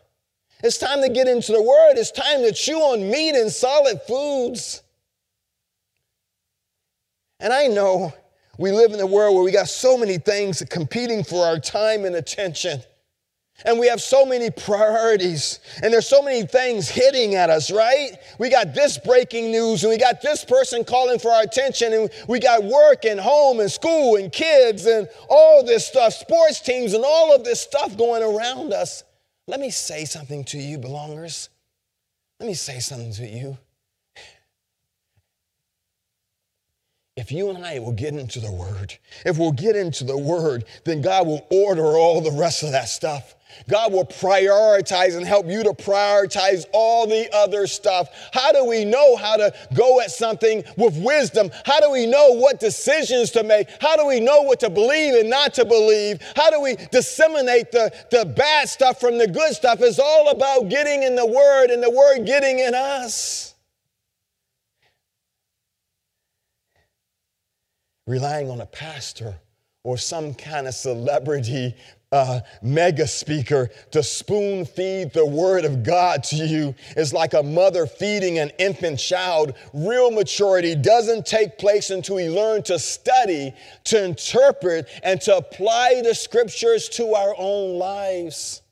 [0.63, 1.93] It's time to get into the Word.
[1.95, 4.83] It's time to chew on meat and solid foods.
[7.39, 8.13] And I know
[8.57, 12.03] we live in a world where we got so many things competing for our time
[12.03, 12.81] and attention.
[13.65, 18.11] And we have so many priorities, and there's so many things hitting at us, right?
[18.39, 22.09] We got this breaking news, and we got this person calling for our attention, and
[22.27, 26.93] we got work and home and school and kids and all this stuff, sports teams
[26.93, 29.03] and all of this stuff going around us.
[29.47, 31.49] Let me say something to you, belongers.
[32.39, 33.57] Let me say something to you.
[37.19, 40.63] If you and I will get into the Word, if we'll get into the Word,
[40.85, 43.35] then God will order all the rest of that stuff.
[43.67, 48.07] God will prioritize and help you to prioritize all the other stuff.
[48.31, 51.51] How do we know how to go at something with wisdom?
[51.65, 53.67] How do we know what decisions to make?
[53.81, 56.21] How do we know what to believe and not to believe?
[56.37, 59.81] How do we disseminate the, the bad stuff from the good stuff?
[59.81, 63.55] It's all about getting in the Word and the Word getting in us.
[68.09, 69.35] Relying on a pastor
[69.83, 71.75] or some kind of celebrity
[72.11, 77.43] uh, mega speaker to spoon feed the word of God to you is like a
[77.43, 79.53] mother feeding an infant child.
[79.75, 83.53] Real maturity doesn't take place until we learn to study,
[83.83, 88.63] to interpret, and to apply the scriptures to our own lives.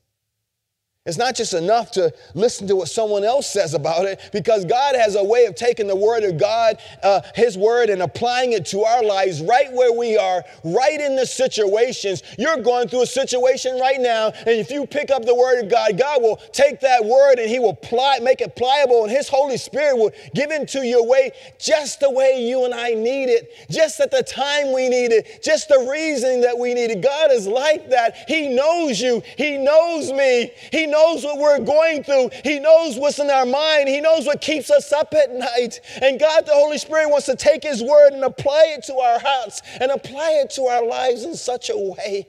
[1.07, 4.93] It's not just enough to listen to what someone else says about it, because God
[4.93, 8.65] has a way of taking the Word of God, uh, His Word, and applying it
[8.67, 12.23] to our lives right where we are, right in the situations.
[12.37, 15.71] You're going through a situation right now, and if you pick up the Word of
[15.71, 19.29] God, God will take that Word and He will ply, make it pliable, and His
[19.29, 23.49] Holy Spirit will give into your way just the way you and I need it,
[23.71, 27.01] just at the time we need it, just the reason that we need it.
[27.01, 28.25] God is like that.
[28.27, 32.29] He knows you, He knows me, He knows knows what we're going through.
[32.43, 33.87] He knows what's in our mind.
[33.87, 35.79] He knows what keeps us up at night.
[36.01, 39.19] And God, the Holy Spirit, wants to take His word and apply it to our
[39.19, 42.27] hearts and apply it to our lives in such a way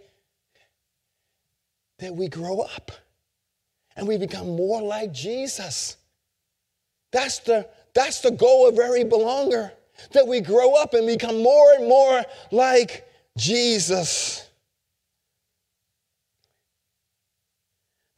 [1.99, 2.93] that we grow up
[3.97, 5.97] and we become more like Jesus.
[7.11, 9.73] That's the, that's the goal of every belonger,
[10.13, 14.48] that we grow up and become more and more like Jesus.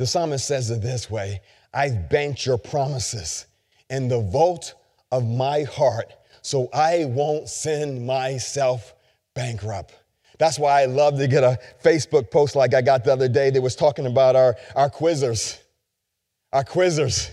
[0.00, 1.42] The psalmist says it this way
[1.74, 3.44] I've banked your promises
[3.90, 4.72] in the vault
[5.12, 8.94] of my heart so I won't send myself
[9.34, 9.94] bankrupt.
[10.38, 13.50] That's why I love to get a Facebook post like I got the other day
[13.50, 15.58] that was talking about our, our quizzers.
[16.50, 17.30] Our quizzers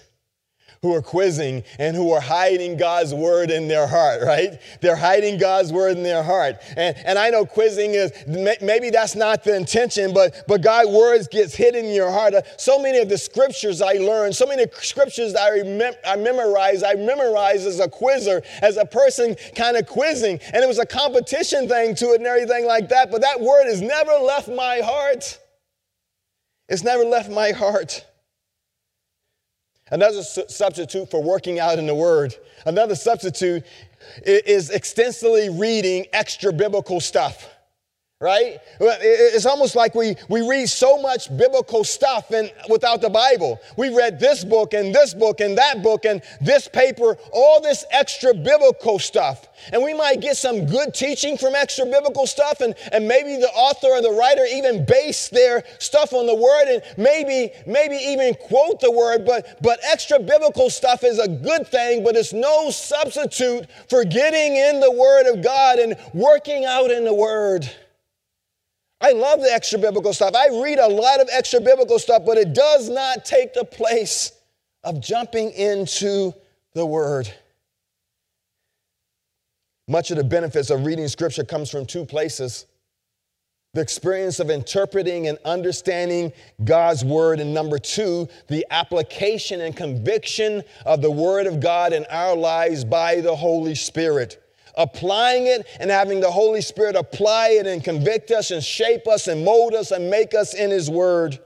[0.81, 4.59] who are quizzing and who are hiding God's word in their heart, right?
[4.81, 6.57] They're hiding God's word in their heart.
[6.75, 11.27] And, and I know quizzing is, maybe that's not the intention, but, but God's words
[11.27, 12.33] gets hidden in your heart.
[12.33, 16.83] Uh, so many of the scriptures I learned, so many scriptures I, remem- I memorized,
[16.83, 20.39] I memorized as a quizzer, as a person kind of quizzing.
[20.53, 23.11] And it was a competition thing to it and everything like that.
[23.11, 25.39] But that word has never left my heart.
[26.69, 28.05] It's never left my heart.
[29.89, 32.35] Another su- substitute for working out in the Word,
[32.65, 33.63] another substitute
[34.25, 37.56] is extensively reading extra biblical stuff
[38.19, 38.57] right?
[38.79, 43.59] It's almost like we, we read so much biblical stuff and without the Bible.
[43.77, 47.85] We read this book and this book and that book and this paper, all this
[47.91, 49.47] extra biblical stuff.
[49.71, 53.49] And we might get some good teaching from extra biblical stuff, and, and maybe the
[53.49, 58.33] author or the writer even base their stuff on the word and maybe, maybe even
[58.33, 62.71] quote the word, but, but extra biblical stuff is a good thing, but it's no
[62.71, 67.69] substitute for getting in the word of God and working out in the word.
[68.99, 70.33] I love the extra biblical stuff.
[70.35, 74.31] I read a lot of extra biblical stuff, but it does not take the place
[74.83, 76.33] of jumping into
[76.73, 77.31] the Word.
[79.87, 82.65] Much of the benefits of reading Scripture comes from two places
[83.73, 86.33] the experience of interpreting and understanding
[86.63, 92.03] God's Word, and number two, the application and conviction of the Word of God in
[92.09, 94.41] our lives by the Holy Spirit
[94.77, 99.27] applying it and having the Holy Spirit apply it and convict us and shape us
[99.27, 101.39] and mold us and make us in His Word.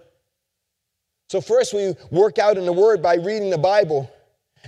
[1.29, 4.11] So, first, we work out in the Word by reading the Bible.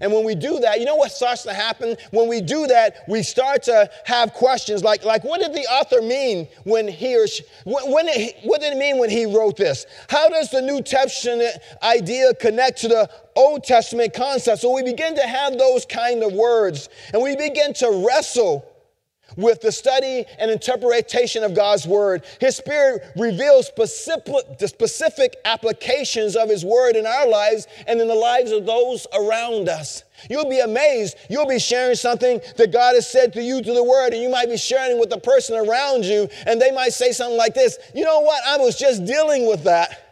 [0.01, 1.95] And when we do that, you know what starts to happen?
[2.11, 6.01] When we do that, we start to have questions like, like what did the author
[6.01, 9.85] mean when he or she, when it, what did it mean when he wrote this?
[10.09, 14.61] How does the New Testament idea connect to the Old Testament concept?
[14.61, 18.72] So we begin to have those kind of words and we begin to wrestle
[19.37, 22.23] with the study and interpretation of God's word.
[22.39, 28.07] His spirit reveals specific, the specific applications of his word in our lives and in
[28.07, 30.03] the lives of those around us.
[30.29, 31.17] You'll be amazed.
[31.29, 34.29] You'll be sharing something that God has said to you through the word, and you
[34.29, 37.77] might be sharing with the person around you, and they might say something like this
[37.93, 38.41] You know what?
[38.45, 40.02] I was just dealing with that.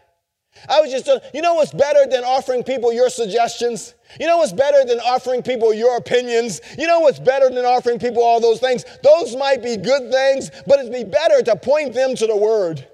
[0.69, 3.95] I was just, uh, you know what's better than offering people your suggestions?
[4.19, 6.61] You know what's better than offering people your opinions?
[6.77, 8.83] You know what's better than offering people all those things?
[9.03, 12.87] Those might be good things, but it'd be better to point them to the Word.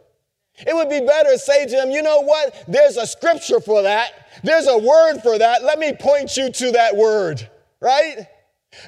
[0.65, 2.63] It would be better to say to them, you know what?
[2.67, 4.27] There's a scripture for that.
[4.43, 5.63] There's a word for that.
[5.63, 7.47] Let me point you to that word,
[7.79, 8.27] right?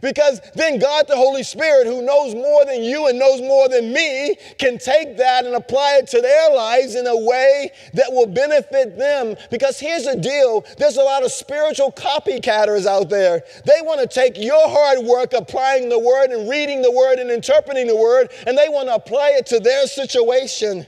[0.02, 3.94] Because then God, the Holy Spirit, who knows more than you and knows more than
[3.94, 8.28] me, can take that and apply it to their lives in a way that will
[8.28, 9.36] benefit them.
[9.52, 13.44] Because here's the deal there's a lot of spiritual copycatters out there.
[13.66, 17.30] They want to take your hard work applying the word and reading the word and
[17.30, 20.86] interpreting the word, and they want to apply it to their situation.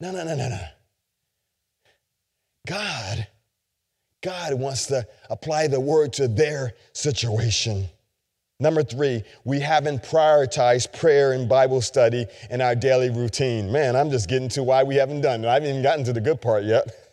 [0.00, 0.60] No, no, no, no, no.
[2.66, 3.26] God
[4.22, 7.88] God wants to apply the word to their situation.
[8.58, 13.72] Number three, we haven't prioritized prayer and Bible study in our daily routine.
[13.72, 15.48] Man, I'm just getting to why we haven't done it.
[15.48, 16.86] I haven't even gotten to the good part yet.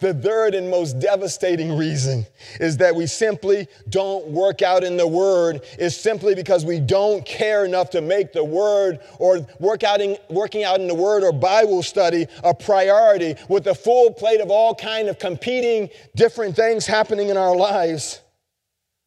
[0.00, 2.24] The third and most devastating reason
[2.60, 7.26] is that we simply don't work out in the Word, is simply because we don't
[7.26, 11.24] care enough to make the Word or work out in, working out in the Word
[11.24, 16.54] or Bible study a priority with a full plate of all kind of competing different
[16.54, 18.20] things happening in our lives.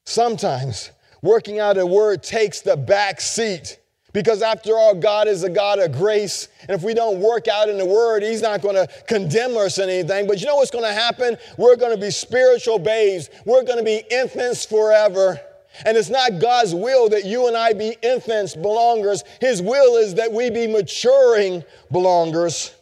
[0.06, 3.80] Sometimes working out a Word takes the back seat
[4.14, 6.48] because after all, God is a God of grace.
[6.62, 9.80] And if we don't work out in the Word, He's not going to condemn us
[9.80, 10.28] or anything.
[10.28, 11.38] But you know what's going to happen?
[11.58, 13.30] We're going to be spiritual babes.
[13.46, 15.40] We're going to be infants forever.
[15.86, 19.24] And it's not God's will that you and I be infants, belongers.
[19.40, 22.74] His will is that we be maturing belongers.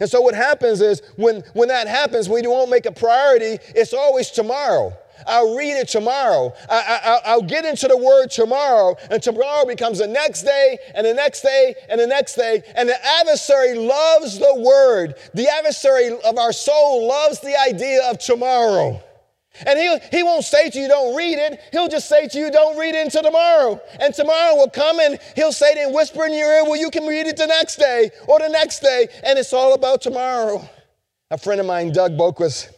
[0.00, 3.94] And so what happens is when, when that happens, we won't make a priority, it's
[3.94, 4.92] always tomorrow.
[5.26, 6.52] I'll read it tomorrow.
[6.68, 11.14] I, will get into the word tomorrow, and tomorrow becomes the next day, and the
[11.14, 12.62] next day, and the next day.
[12.74, 15.14] And the adversary loves the word.
[15.34, 19.02] The adversary of our soul loves the idea of tomorrow.
[19.66, 21.60] And he, he won't say to you, don't read it.
[21.72, 23.80] He'll just say to you, don't read it until tomorrow.
[24.00, 26.90] And tomorrow will come and he'll say it and whisper in your ear, well, you
[26.90, 29.08] can read it the next day or the next day.
[29.24, 30.68] And it's all about tomorrow.
[31.30, 32.70] A friend of mine, Doug Boquist,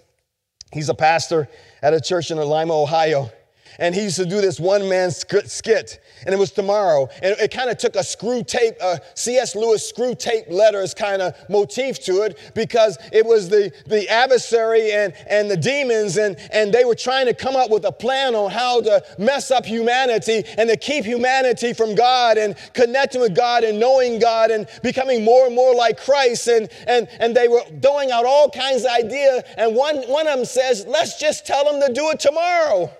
[0.72, 1.49] he's a pastor
[1.85, 3.30] at a church in Lima, Ohio.
[3.79, 7.09] And he used to do this one man skit, and it was tomorrow.
[7.22, 9.55] And it kind of took a Screwtape, uh, C.S.
[9.55, 15.12] Lewis Screwtape letters kind of motif to it because it was the, the adversary and,
[15.29, 18.51] and the demons, and, and they were trying to come up with a plan on
[18.51, 23.64] how to mess up humanity and to keep humanity from God and connecting with God
[23.64, 26.49] and knowing God and becoming more and more like Christ.
[26.49, 29.43] And, and, and they were throwing out all kinds of ideas.
[29.57, 32.91] And one, one of them says, let's just tell them to do it tomorrow.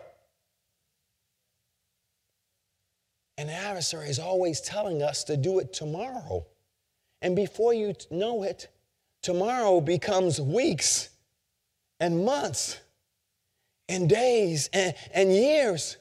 [3.37, 6.47] The adversary is always telling us to do it tomorrow.
[7.21, 8.69] And before you know it,
[9.23, 11.09] tomorrow becomes weeks
[11.99, 12.81] and months
[13.89, 15.97] and days and, and years.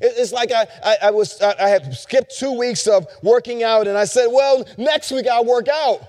[0.00, 3.96] It's like I, I, I, was I had skipped two weeks of working out, and
[3.96, 6.00] I said, "Well, next week I'll work out."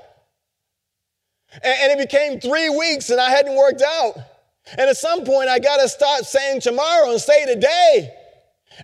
[1.64, 4.18] And, and it became three weeks, and I hadn't worked out.
[4.72, 8.14] And at some point, I got to start saying tomorrow and say today.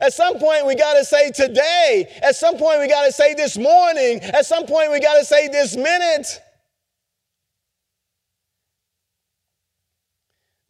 [0.01, 2.11] At some point, we got to say today.
[2.21, 4.21] At some point, we got to say this morning.
[4.21, 6.41] At some point, we got to say this minute.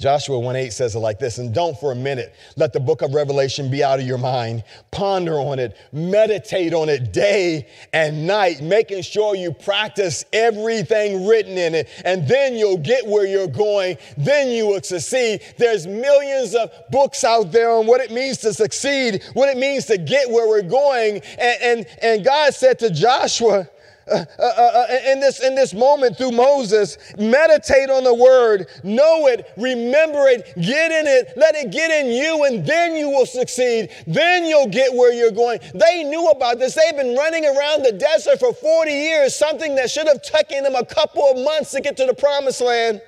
[0.03, 3.13] Joshua 1:8 says it like this, and don't for a minute let the book of
[3.13, 4.65] Revelation be out of your mind.
[4.91, 11.57] Ponder on it, meditate on it day and night, making sure you practice everything written
[11.57, 13.95] in it, and then you'll get where you're going.
[14.17, 15.41] Then you will succeed.
[15.57, 19.85] There's millions of books out there on what it means to succeed, what it means
[19.85, 21.21] to get where we're going.
[21.39, 23.69] And, and, and God said to Joshua,
[24.11, 28.67] uh, uh, uh, uh, in, this, in this moment through Moses, meditate on the word,
[28.83, 33.09] know it, remember it, get in it, let it get in you, and then you
[33.09, 33.89] will succeed.
[34.07, 35.59] Then you'll get where you're going.
[35.73, 36.75] They knew about this.
[36.75, 40.75] They've been running around the desert for 40 years, something that should have taken them
[40.75, 43.01] a couple of months to get to the promised land.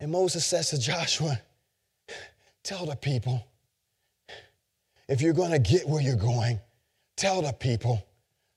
[0.00, 1.40] And Moses says to Joshua,
[2.64, 3.46] Tell the people,
[5.08, 6.58] if you're going to get where you're going,
[7.16, 8.04] Tell the people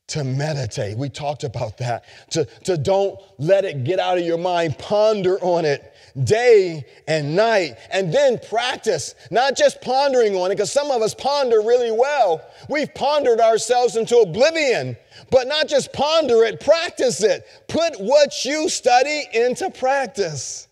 [0.08, 0.98] to meditate.
[0.98, 2.06] We talked about that.
[2.32, 4.78] To, to don't let it get out of your mind.
[4.80, 5.94] Ponder on it
[6.24, 7.76] day and night.
[7.92, 12.42] And then practice, not just pondering on it, because some of us ponder really well.
[12.70, 14.96] We've pondered ourselves into oblivion.
[15.30, 17.46] But not just ponder it, practice it.
[17.68, 20.70] Put what you study into practice.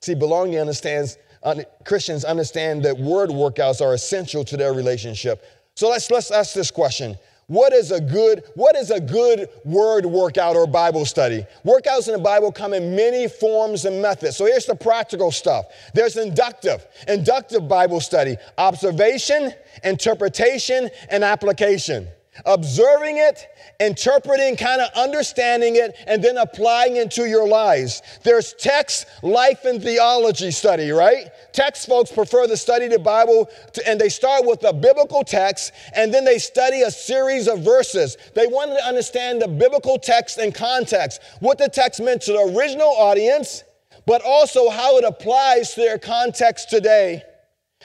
[0.00, 1.18] See, belonging understands,
[1.84, 5.44] Christians understand that word workouts are essential to their relationship
[5.74, 7.16] so let's, let's ask this question
[7.46, 11.44] What is a good what is a good word workout or Bible study?
[11.64, 14.36] Workouts in the Bible come in many forms and methods.
[14.36, 15.66] So here's the practical stuff.
[15.94, 19.52] There's inductive, inductive Bible study, observation,
[19.82, 22.08] interpretation, and application
[22.46, 23.46] observing it,
[23.78, 28.02] interpreting, kind of understanding it, and then applying it to your lives.
[28.22, 31.30] There's text, life, and theology study, right?
[31.52, 35.72] Text folks prefer to study the Bible, to, and they start with a biblical text,
[35.94, 38.16] and then they study a series of verses.
[38.34, 42.52] They want to understand the biblical text and context, what the text meant to the
[42.56, 43.64] original audience,
[44.06, 47.22] but also how it applies to their context today.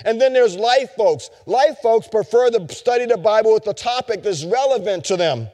[0.05, 1.29] And then there's life folks.
[1.45, 5.49] Life folks prefer to study the Bible with the topic that's relevant to them.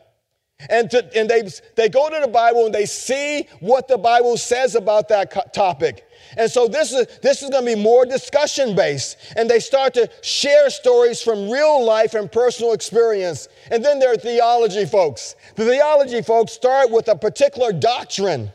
[0.69, 4.37] And, to, and they, they go to the Bible and they see what the Bible
[4.37, 6.05] says about that topic.
[6.37, 9.17] And so this is, this is going to be more discussion based.
[9.35, 13.49] And they start to share stories from real life and personal experience.
[13.71, 15.35] And then there are theology folks.
[15.55, 18.51] The theology folks start with a particular doctrine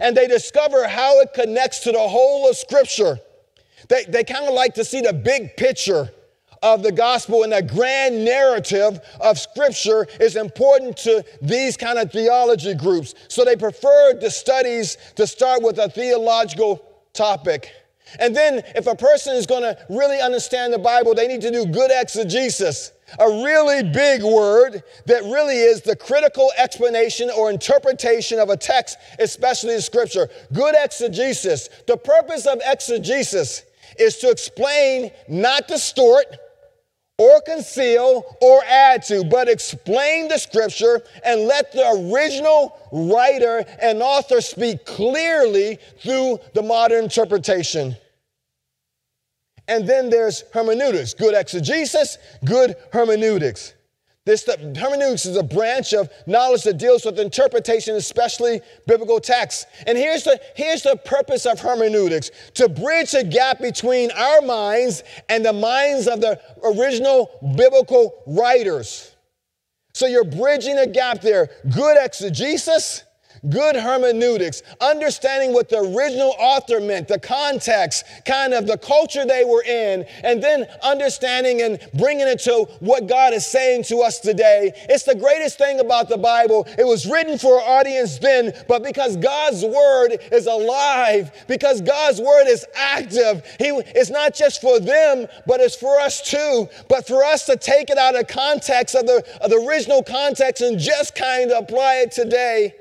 [0.00, 3.20] and they discover how it connects to the whole of Scripture.
[3.88, 6.10] They, they kind of like to see the big picture
[6.62, 12.10] of the gospel and the grand narrative of scripture is important to these kind of
[12.10, 13.14] theology groups.
[13.28, 17.70] So they prefer the studies to start with a theological topic.
[18.18, 21.50] And then if a person is going to really understand the Bible, they need to
[21.50, 22.92] do good exegesis.
[23.18, 28.98] A really big word that really is the critical explanation or interpretation of a text,
[29.18, 30.28] especially in scripture.
[30.52, 31.68] Good exegesis.
[31.86, 33.62] The purpose of exegesis
[33.98, 36.26] is to explain, not distort
[37.18, 44.02] or conceal or add to, but explain the scripture and let the original writer and
[44.02, 47.96] author speak clearly through the modern interpretation.
[49.68, 53.74] And then there's hermeneutics, good exegesis, good hermeneutics.
[54.26, 59.66] This the, hermeneutics is a branch of knowledge that deals with interpretation, especially biblical texts.
[59.86, 65.04] And here's the, here's the purpose of hermeneutics to bridge the gap between our minds
[65.28, 69.14] and the minds of the original biblical writers.
[69.94, 71.48] So you're bridging a gap there.
[71.72, 73.04] Good exegesis
[73.50, 79.44] good hermeneutics, understanding what the original author meant, the context, kind of the culture they
[79.44, 84.20] were in, and then understanding and bringing it to what God is saying to us
[84.20, 84.72] today.
[84.88, 86.66] It's the greatest thing about the Bible.
[86.78, 92.20] It was written for an audience then, but because God's word is alive, because God's
[92.20, 96.68] word is active, he, it's not just for them, but it's for us too.
[96.88, 100.62] But for us to take it out of context, of the, of the original context,
[100.62, 102.74] and just kind of apply it today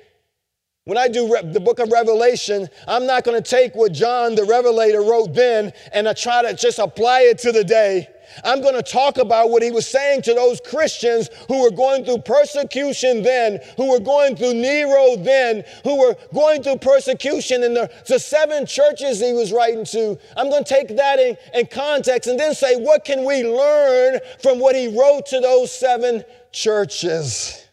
[0.86, 4.44] when I do the book of Revelation, I'm not going to take what John the
[4.44, 8.08] Revelator wrote then and I try to just apply it to the day.
[8.44, 12.06] I'm going to talk about what he was saying to those Christians who were going
[12.06, 17.74] through persecution then, who were going through Nero then, who were going through persecution in
[17.74, 20.20] the, the seven churches he was writing to.
[20.38, 24.20] I'm going to take that in, in context and then say, what can we learn
[24.40, 27.65] from what he wrote to those seven churches?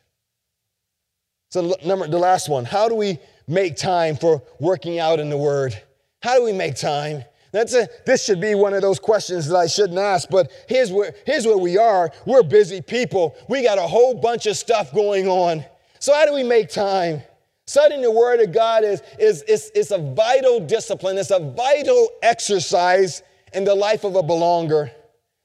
[1.53, 2.65] So, number the last one.
[2.65, 5.79] How do we make time for working out in the Word?
[6.23, 7.25] How do we make time?
[7.53, 10.91] That's a, this should be one of those questions that I shouldn't ask, but here's
[10.91, 12.11] where, here's where we are.
[12.25, 13.37] We're busy people.
[13.51, 15.63] We got a whole bunch of stuff going on.
[15.99, 17.21] So, how do we make time?
[17.67, 22.09] Studying the Word of God is, is, is, is a vital discipline, it's a vital
[22.23, 23.23] exercise
[23.53, 24.91] in the life of a belonger.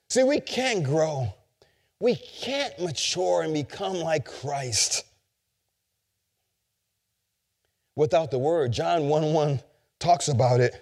[0.09, 1.27] See, we can't grow,
[1.99, 5.03] we can't mature and become like Christ
[7.97, 8.71] without the word.
[8.71, 9.59] John 1 1
[9.99, 10.81] talks about it.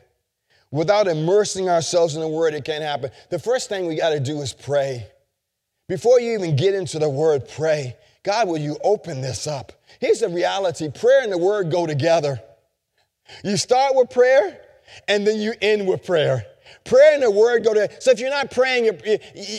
[0.69, 3.09] Without immersing ourselves in the word, it can't happen.
[3.29, 5.07] The first thing we got to do is pray.
[5.87, 7.95] Before you even get into the word, pray.
[8.23, 9.71] God, will you open this up?
[9.99, 12.41] Here's the reality prayer and the word go together.
[13.43, 14.59] You start with prayer,
[15.07, 16.45] and then you end with prayer.
[16.83, 17.89] Prayer and the word go to.
[17.99, 18.95] So if you're not praying, your,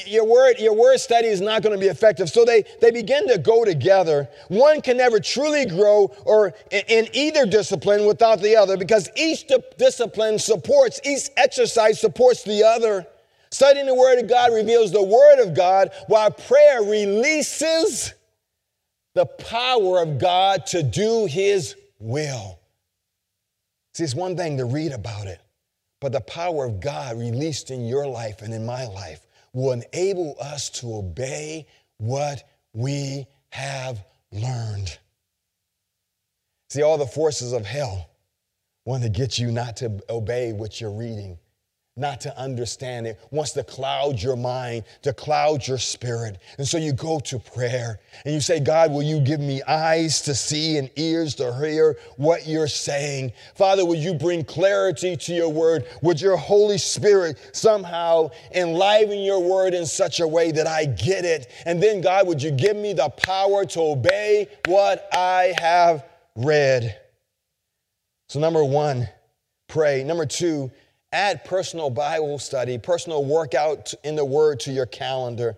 [0.06, 2.28] your word your word study is not going to be effective.
[2.30, 4.28] So they they begin to go together.
[4.48, 9.62] One can never truly grow or in, either discipline without the other because each di-
[9.78, 13.06] discipline supports each exercise supports the other.
[13.50, 18.12] Studying the word of God reveals the word of God, while prayer releases
[19.14, 22.58] the power of God to do His will.
[23.94, 25.40] See, it's one thing to read about it.
[26.00, 30.36] But the power of God released in your life and in my life will enable
[30.40, 31.66] us to obey
[31.98, 34.98] what we have learned.
[36.68, 38.10] See, all the forces of hell
[38.84, 41.38] want to get you not to obey what you're reading.
[41.98, 46.38] Not to understand it, wants to cloud your mind, to cloud your spirit.
[46.58, 50.20] And so you go to prayer and you say, God, will you give me eyes
[50.22, 53.32] to see and ears to hear what you're saying?
[53.54, 55.86] Father, would you bring clarity to your word?
[56.02, 61.24] Would your Holy Spirit somehow enliven your word in such a way that I get
[61.24, 61.50] it?
[61.64, 66.04] And then, God, would you give me the power to obey what I have
[66.36, 67.00] read?
[68.28, 69.08] So, number one,
[69.68, 70.04] pray.
[70.04, 70.70] Number two,
[71.16, 75.56] add personal Bible study, personal workout in the Word to your calendar.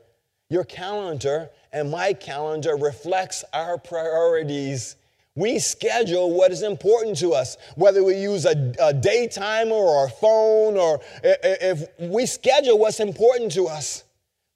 [0.51, 4.95] Your calendar and my calendar reflects our priorities.
[5.35, 10.07] We schedule what is important to us, whether we use a, a day timer or
[10.07, 14.05] a phone, or if we schedule what's important to us.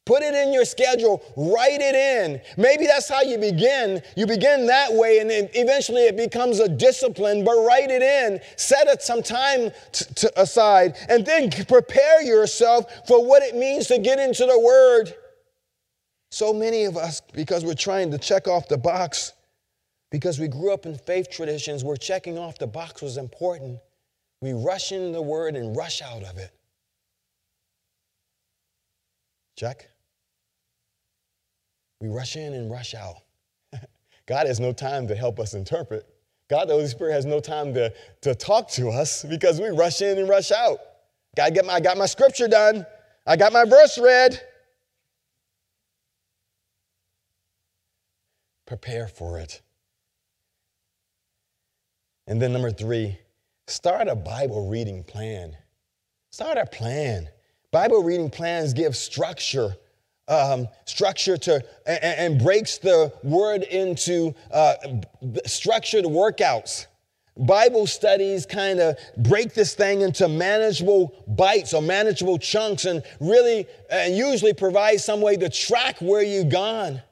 [0.04, 2.40] Put it in your schedule, write it in.
[2.56, 4.02] Maybe that's how you begin.
[4.16, 8.40] You begin that way, and then eventually it becomes a discipline, but write it in.
[8.56, 13.86] Set it some time t- t- aside, and then prepare yourself for what it means
[13.88, 15.14] to get into the Word.
[16.32, 19.34] So many of us, because we're trying to check off the box,
[20.10, 23.78] because we grew up in faith traditions, we're checking off the box was important.
[24.40, 26.50] We rush in the Word and rush out of it.
[29.56, 29.91] Check.
[32.02, 33.14] We rush in and rush out.
[34.26, 36.04] God has no time to help us interpret.
[36.50, 40.02] God, the Holy Spirit, has no time to, to talk to us because we rush
[40.02, 40.80] in and rush out.
[41.36, 42.84] God, get my, I got my scripture done.
[43.24, 44.40] I got my verse read.
[48.66, 49.62] Prepare for it.
[52.26, 53.16] And then, number three,
[53.68, 55.56] start a Bible reading plan.
[56.30, 57.28] Start a plan.
[57.70, 59.76] Bible reading plans give structure
[60.28, 64.74] um, structure to and, and, breaks the word into uh,
[65.46, 66.86] structured workouts.
[67.36, 73.66] Bible studies kind of break this thing into manageable bites or manageable chunks and really
[73.90, 77.02] and usually provide some way to track where you've gone.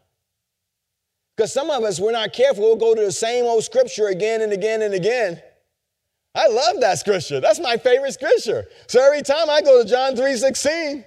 [1.36, 4.42] Because some of us, we're not careful, we'll go to the same old scripture again
[4.42, 5.40] and again and again.
[6.34, 7.40] I love that scripture.
[7.40, 8.66] That's my favorite scripture.
[8.86, 11.04] So every time I go to John 3 16,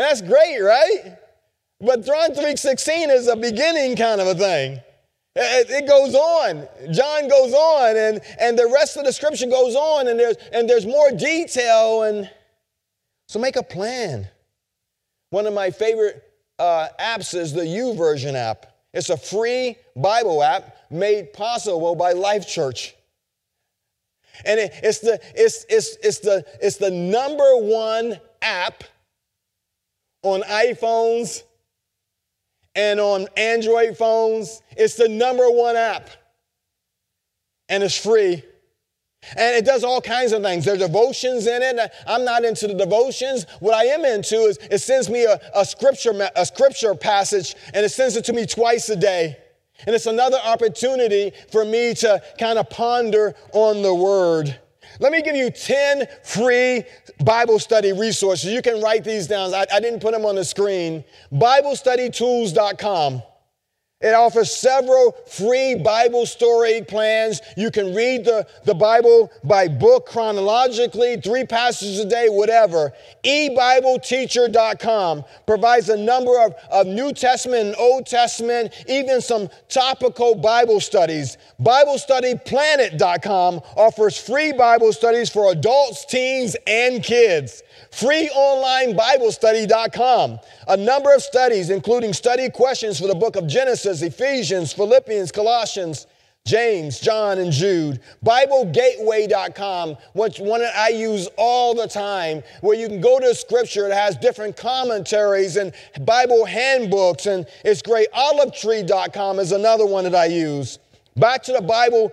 [0.00, 1.16] that's great, right?
[1.80, 4.80] But John 3.16 is a beginning kind of a thing.
[5.36, 6.68] It goes on.
[6.92, 10.68] John goes on, and, and the rest of the scripture goes on, and there's, and
[10.68, 12.02] there's more detail.
[12.02, 12.28] And
[13.28, 14.28] so make a plan.
[15.30, 16.22] One of my favorite
[16.58, 18.66] uh, apps is the YouVersion app.
[18.92, 22.94] It's a free Bible app made possible by Life Church.
[24.44, 28.82] And it, it's, the, it's, it's, it's, the, it's the number one app
[30.22, 31.42] on iPhones
[32.74, 34.62] and on Android phones.
[34.76, 36.10] It's the number one app,
[37.68, 38.42] and it's free.
[39.36, 40.64] And it does all kinds of things.
[40.64, 41.92] There's devotions in it.
[42.06, 43.44] I'm not into the devotions.
[43.60, 47.84] What I am into is it sends me a, a scripture a scripture passage, and
[47.84, 49.36] it sends it to me twice a day.
[49.86, 54.58] And it's another opportunity for me to kind of ponder on the word.
[55.00, 56.84] Let me give you 10 free
[57.24, 58.52] Bible study resources.
[58.52, 59.54] You can write these down.
[59.54, 61.02] I, I didn't put them on the screen.
[61.32, 63.22] BibleStudyTools.com.
[64.00, 67.42] It offers several free Bible story plans.
[67.54, 72.94] You can read the, the Bible by book chronologically, three passages a day, whatever.
[73.24, 80.80] eBibleTeacher.com provides a number of, of New Testament and Old Testament, even some topical Bible
[80.80, 81.36] studies.
[81.60, 87.62] BibleStudyPlanet.com offers free Bible studies for adults, teens, and kids
[87.92, 90.40] freeonlineBiblestudy.com.
[90.68, 96.06] A number of studies, including study questions for the book of Genesis, Ephesians, Philippians, Colossians,
[96.46, 98.00] James, John, and Jude.
[98.24, 103.86] BibleGateway.com, which one I use all the time, where you can go to scripture.
[103.86, 105.72] It has different commentaries and
[106.02, 108.10] Bible handbooks, and it's great.
[108.12, 110.78] OliveTree.com is another one that I use.
[111.16, 112.12] Back to the Bible.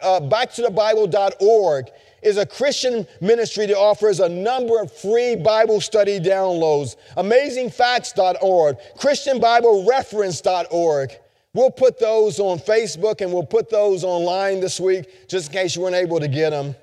[0.00, 1.86] Uh, back to the Bible.org
[2.22, 6.96] is a Christian ministry that offers a number of free Bible study downloads.
[7.16, 11.10] AmazingFacts.org, ChristianBibleReference.org.
[11.54, 15.74] We'll put those on Facebook and we'll put those online this week just in case
[15.74, 16.76] you weren't able to get them.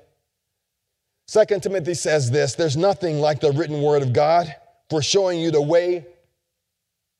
[1.28, 4.54] Second Timothy says this there's nothing like the written word of God
[4.90, 6.06] for showing you the way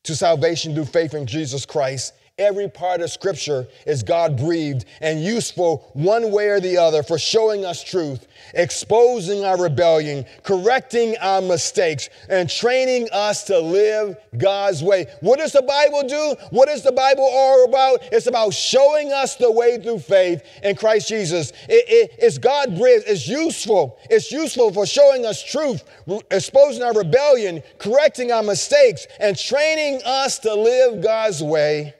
[0.04, 2.14] to salvation through faith in Jesus Christ.
[2.38, 7.18] Every part of Scripture is God breathed and useful one way or the other for
[7.18, 14.82] showing us truth, exposing our rebellion, correcting our mistakes, and training us to live God's
[14.82, 15.06] way.
[15.22, 16.36] What does the Bible do?
[16.50, 18.00] What is the Bible all about?
[18.12, 21.52] It's about showing us the way through faith in Christ Jesus.
[21.70, 23.98] It, it, it's God breathed, it's useful.
[24.10, 25.84] It's useful for showing us truth,
[26.30, 31.94] exposing our rebellion, correcting our mistakes, and training us to live God's way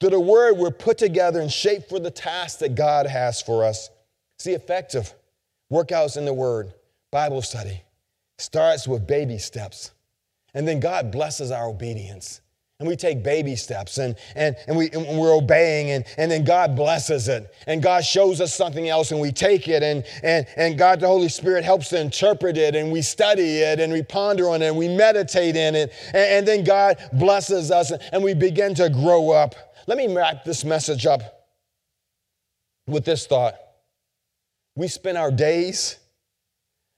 [0.00, 3.64] through the word, we're put together and shaped for the task that God has for
[3.64, 3.90] us.
[4.38, 5.12] See, effective
[5.70, 6.72] workouts in the word,
[7.12, 7.82] Bible study,
[8.38, 9.92] starts with baby steps.
[10.54, 12.40] And then God blesses our obedience.
[12.80, 16.44] And we take baby steps and, and, and, we, and we're obeying, and, and then
[16.44, 17.52] God blesses it.
[17.66, 21.06] And God shows us something else, and we take it, and, and, and God, the
[21.06, 24.68] Holy Spirit, helps to interpret it, and we study it, and we ponder on it,
[24.68, 25.92] and we meditate in it.
[26.06, 29.54] And, and then God blesses us, and we begin to grow up.
[29.86, 31.22] Let me wrap this message up
[32.86, 33.54] with this thought.
[34.76, 35.98] We spend our days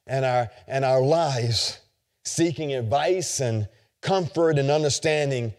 [0.06, 1.78] and our, and our lives
[2.24, 3.68] seeking advice and
[4.00, 5.54] comfort and understanding,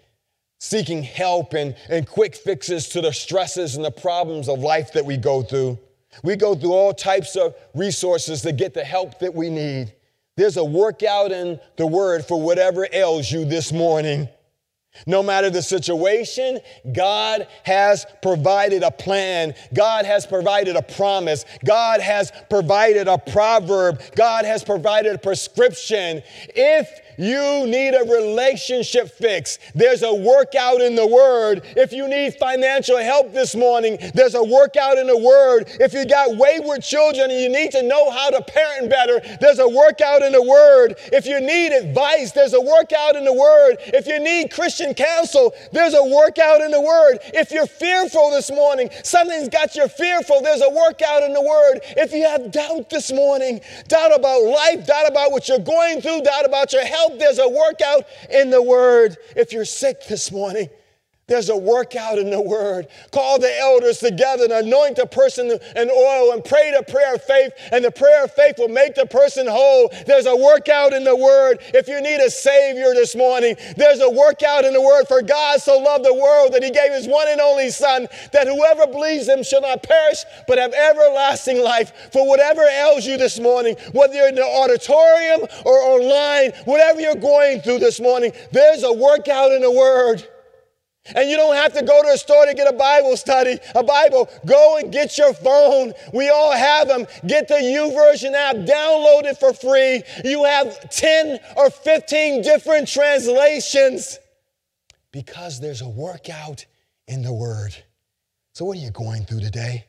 [0.60, 5.06] seeking help and, and quick fixes to the stresses and the problems of life that
[5.06, 5.80] we go through.
[6.24, 9.94] We go through all types of resources to get the help that we need.
[10.36, 14.30] There's a workout in the word for whatever ails you this morning.
[15.08, 16.60] No matter the situation,
[16.94, 19.56] God has provided a plan.
[19.74, 21.46] God has provided a promise.
[21.66, 24.02] God has provided a proverb.
[24.16, 26.22] God has provided a prescription.
[26.56, 29.60] If you need a relationship fix.
[29.76, 31.62] There's a workout in the Word.
[31.78, 35.66] If you need financial help this morning, there's a workout in the Word.
[35.80, 39.60] If you got wayward children and you need to know how to parent better, there's
[39.60, 40.96] a workout in the Word.
[41.12, 43.78] If you need advice, there's a workout in the Word.
[43.88, 47.20] If you need Christian counsel, there's a workout in the Word.
[47.34, 51.82] If you're fearful this morning, something's got you fearful, there's a workout in the Word.
[51.96, 56.22] If you have doubt this morning, doubt about life, doubt about what you're going through,
[56.22, 57.20] doubt about your health.
[57.20, 59.18] There's a workout in the Word.
[59.36, 60.70] If you're sick this morning,
[61.34, 62.88] there's a workout in the word.
[63.12, 67.24] Call the elders together and anoint the person in oil and pray the prayer of
[67.24, 69.92] faith, and the prayer of faith will make the person whole.
[70.06, 71.58] There's a workout in the word.
[71.74, 75.08] If you need a savior this morning, there's a workout in the word.
[75.08, 78.46] For God so loved the world that he gave his one and only Son, that
[78.46, 82.12] whoever believes him shall not perish, but have everlasting life.
[82.12, 87.16] For whatever ails you this morning, whether you're in the auditorium or online, whatever you're
[87.16, 90.28] going through this morning, there's a workout in the word.
[91.16, 93.84] And you don't have to go to a store to get a Bible study, a
[93.84, 94.30] Bible.
[94.46, 95.94] Go and get your phone.
[96.14, 97.08] We all have them.
[97.28, 100.04] Get the YouVersion app, download it for free.
[100.24, 104.18] You have 10 or 15 different translations
[105.12, 106.66] because there's a workout
[107.08, 107.76] in the Word.
[108.54, 109.86] So, what are you going through today?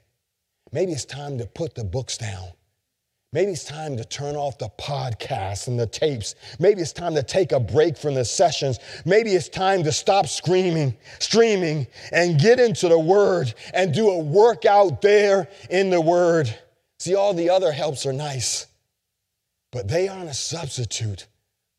[0.73, 2.49] Maybe it's time to put the books down.
[3.35, 6.37] Maybe it's time to turn off the podcasts and the tapes.
[6.61, 8.79] Maybe it's time to take a break from the sessions.
[9.05, 14.19] Maybe it's time to stop screaming, streaming, and get into the Word and do a
[14.21, 16.57] workout there in the Word.
[17.01, 18.69] See, all the other helps are nice,
[19.73, 21.27] but they aren't a substitute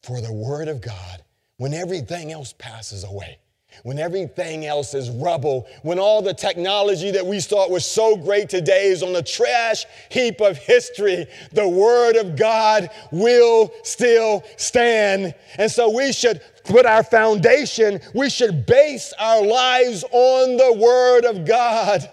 [0.04, 1.24] for the Word of God
[1.56, 3.40] when everything else passes away
[3.84, 8.50] when everything else is rubble, when all the technology that we thought was so great
[8.50, 15.36] today is on the trash heap of history, the Word of God will still stand.
[15.58, 21.26] And so we should put our foundation, we should base our lives on the Word
[21.26, 22.10] of God.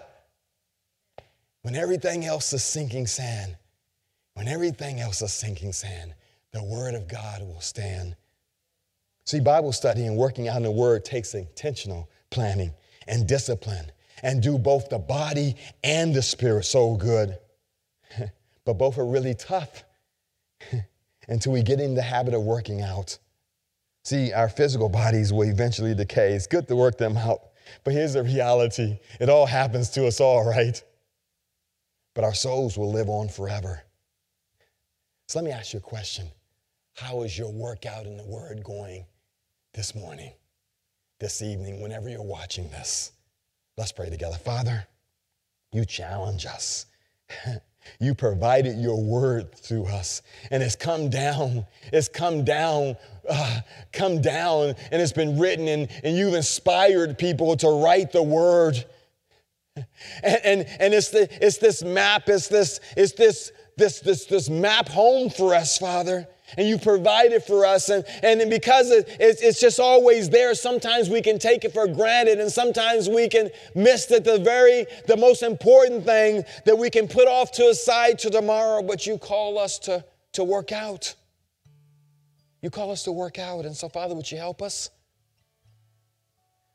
[1.63, 3.55] When everything else is sinking sand,
[4.33, 6.13] when everything else is sinking sand,
[6.51, 8.15] the Word of God will stand.
[9.25, 12.73] See, Bible study and working out in the Word takes intentional planning
[13.07, 17.37] and discipline and do both the body and the spirit so good.
[18.65, 19.83] but both are really tough
[21.27, 23.17] until we get in the habit of working out.
[24.03, 26.33] See, our physical bodies will eventually decay.
[26.33, 27.39] It's good to work them out.
[27.85, 30.81] But here's the reality it all happens to us all, right?
[32.13, 33.83] But our souls will live on forever.
[35.27, 36.27] So let me ask you a question
[36.95, 39.05] How is your workout in the Word going?
[39.73, 40.31] This morning,
[41.19, 43.11] this evening, whenever you're watching this.
[43.77, 44.37] Let's pray together.
[44.37, 44.85] Father,
[45.71, 46.85] you challenge us.
[47.99, 50.21] You provided your word to us,
[50.51, 51.65] and it's come down.
[51.91, 52.95] It's come down,
[53.27, 53.59] uh,
[53.91, 58.83] come down, and it's been written, and, and you've inspired people to write the word.
[60.23, 64.47] And, and, and it's, the, it's this map, it's this, it's this, this, this, this
[64.47, 66.27] map home for us, Father.
[66.57, 67.89] And you provided for us.
[67.89, 71.87] And, and because it, it's, it's just always there, sometimes we can take it for
[71.87, 76.89] granted and sometimes we can miss that the very, the most important thing that we
[76.89, 80.71] can put off to a side to tomorrow, but you call us to, to work
[80.71, 81.15] out.
[82.61, 83.65] You call us to work out.
[83.65, 84.89] And so, Father, would you help us?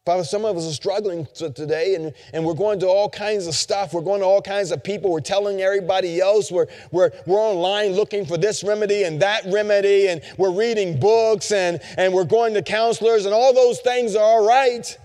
[0.08, 3.54] Father, some of us are struggling today and, and we're going to all kinds of
[3.54, 3.92] stuff.
[3.92, 5.12] We're going to all kinds of people.
[5.12, 6.50] We're telling everybody else.
[6.50, 10.08] We're, we're, we're online looking for this remedy and that remedy.
[10.08, 14.24] And we're reading books and, and we're going to counselors and all those things are
[14.24, 14.96] all right.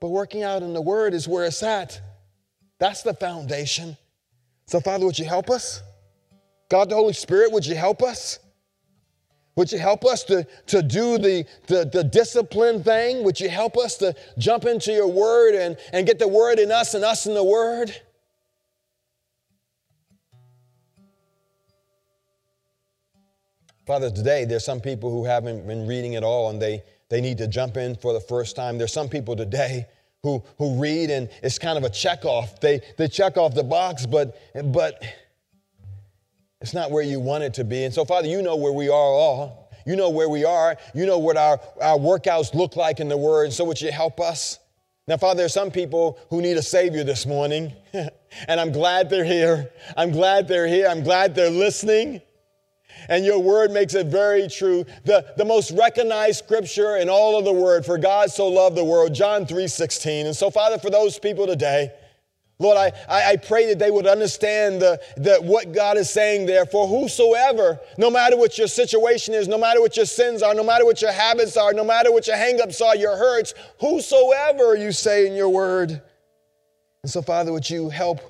[0.00, 2.00] But working out in the Word is where it's at.
[2.78, 3.98] That's the foundation.
[4.68, 5.82] So, Father, would you help us?
[6.70, 8.38] God, the Holy Spirit, would you help us?
[9.58, 13.24] Would you help us to, to do the, the, the discipline thing?
[13.24, 16.70] Would you help us to jump into your word and, and get the word in
[16.70, 17.92] us and us in the word?
[23.84, 27.38] Father, today there's some people who haven't been reading at all and they, they need
[27.38, 28.78] to jump in for the first time.
[28.78, 29.86] There's some people today
[30.22, 32.60] who, who read and it's kind of a check off.
[32.60, 35.02] They, they check off the box, but, but
[36.60, 37.84] it's not where you want it to be.
[37.84, 39.70] And so, Father, you know where we are all.
[39.86, 40.76] You know where we are.
[40.94, 43.52] You know what our, our workouts look like in the Word.
[43.52, 44.58] So, would you help us?
[45.06, 47.72] Now, Father, there's some people who need a Savior this morning.
[47.92, 49.70] and I'm glad they're here.
[49.96, 50.88] I'm glad they're here.
[50.88, 52.20] I'm glad they're listening.
[53.08, 54.84] And your word makes it very true.
[55.04, 58.84] The, the most recognized scripture in all of the word, for God so loved the
[58.84, 60.26] world, John 3 16.
[60.26, 61.90] And so, Father, for those people today,
[62.60, 66.66] Lord, I, I, pray that they would understand the, the, what God is saying there.
[66.66, 70.64] For whosoever, no matter what your situation is, no matter what your sins are, no
[70.64, 74.90] matter what your habits are, no matter what your hangups are, your hurts, whosoever you
[74.90, 76.02] say in your word.
[77.04, 78.20] And so, Father, would you help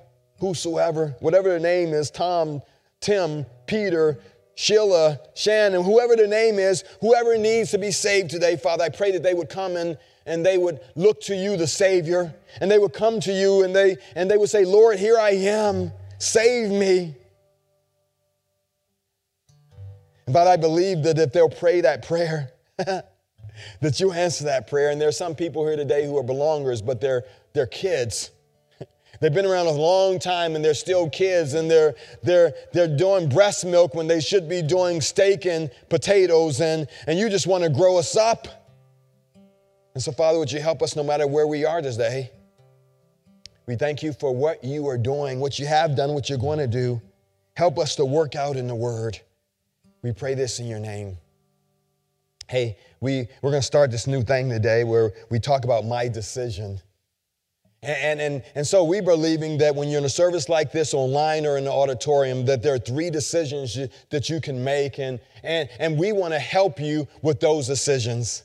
[0.41, 2.61] whosoever, whatever their name is, Tom,
[3.01, 4.19] Tim, Peter,
[4.57, 9.13] Sheila, Shannon, whoever their name is, whoever needs to be saved today, Father, I pray
[9.13, 9.97] that they would come and
[10.29, 13.75] and they would look to you, the Savior, and they would come to you and
[13.75, 17.15] they, and they would say, Lord, here I am, save me.
[20.27, 24.91] But I believe that if they'll pray that prayer, that you answer that prayer.
[24.91, 27.25] And there's some people here today who are belongers, but they're,
[27.55, 28.31] they're kids.
[29.21, 33.29] They've been around a long time and they're still kids and they're, they're, they're doing
[33.29, 37.65] breast milk when they should be doing steak and potatoes and, and you just want
[37.65, 38.58] to grow us up.
[39.99, 42.31] And so, Father, would you help us no matter where we are today?
[43.67, 46.61] We thank you for what you are doing, what you have done, what you're going
[46.61, 47.03] to do.
[47.57, 49.19] Help us to work out in the Word.
[50.03, 51.17] We pray this in your name.
[52.47, 56.07] Hey, we, we're going to start this new thing today where we talk about my
[56.07, 56.81] decision.
[57.83, 61.45] And, and, and so we're believing that when you're in a service like this online
[61.45, 65.01] or in the auditorium, that there are three decisions you, that you can make.
[65.01, 68.45] And, and, and we want to help you with those decisions.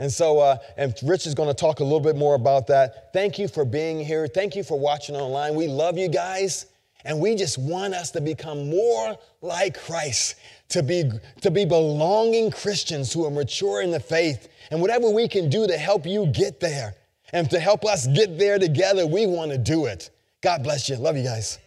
[0.00, 3.12] And so, uh, and Rich is going to talk a little bit more about that.
[3.12, 4.28] Thank you for being here.
[4.28, 5.56] Thank you for watching online.
[5.56, 6.66] We love you guys.
[7.04, 10.36] And we just want us to become more like Christ,
[10.70, 11.10] to be,
[11.40, 14.48] to be belonging Christians who are mature in the faith.
[14.70, 16.94] And whatever we can do to help you get there
[17.32, 20.10] and to help us get there together, we want to do it.
[20.42, 20.96] God bless you.
[20.96, 21.58] Love you guys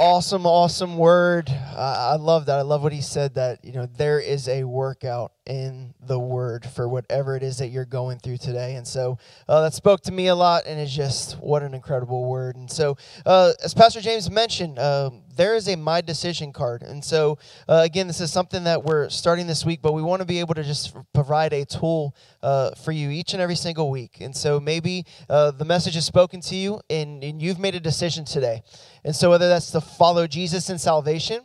[0.00, 3.88] awesome awesome word uh, i love that i love what he said that you know
[3.96, 8.36] there is a workout in the word for whatever it is that you're going through
[8.36, 8.74] today.
[8.74, 9.18] And so
[9.48, 12.56] uh, that spoke to me a lot, and it's just what an incredible word.
[12.56, 16.82] And so, uh, as Pastor James mentioned, um, there is a My Decision card.
[16.82, 17.38] And so,
[17.68, 20.40] uh, again, this is something that we're starting this week, but we want to be
[20.40, 24.18] able to just provide a tool uh, for you each and every single week.
[24.20, 27.80] And so, maybe uh, the message is spoken to you, and, and you've made a
[27.80, 28.62] decision today.
[29.04, 31.42] And so, whether that's to follow Jesus in salvation,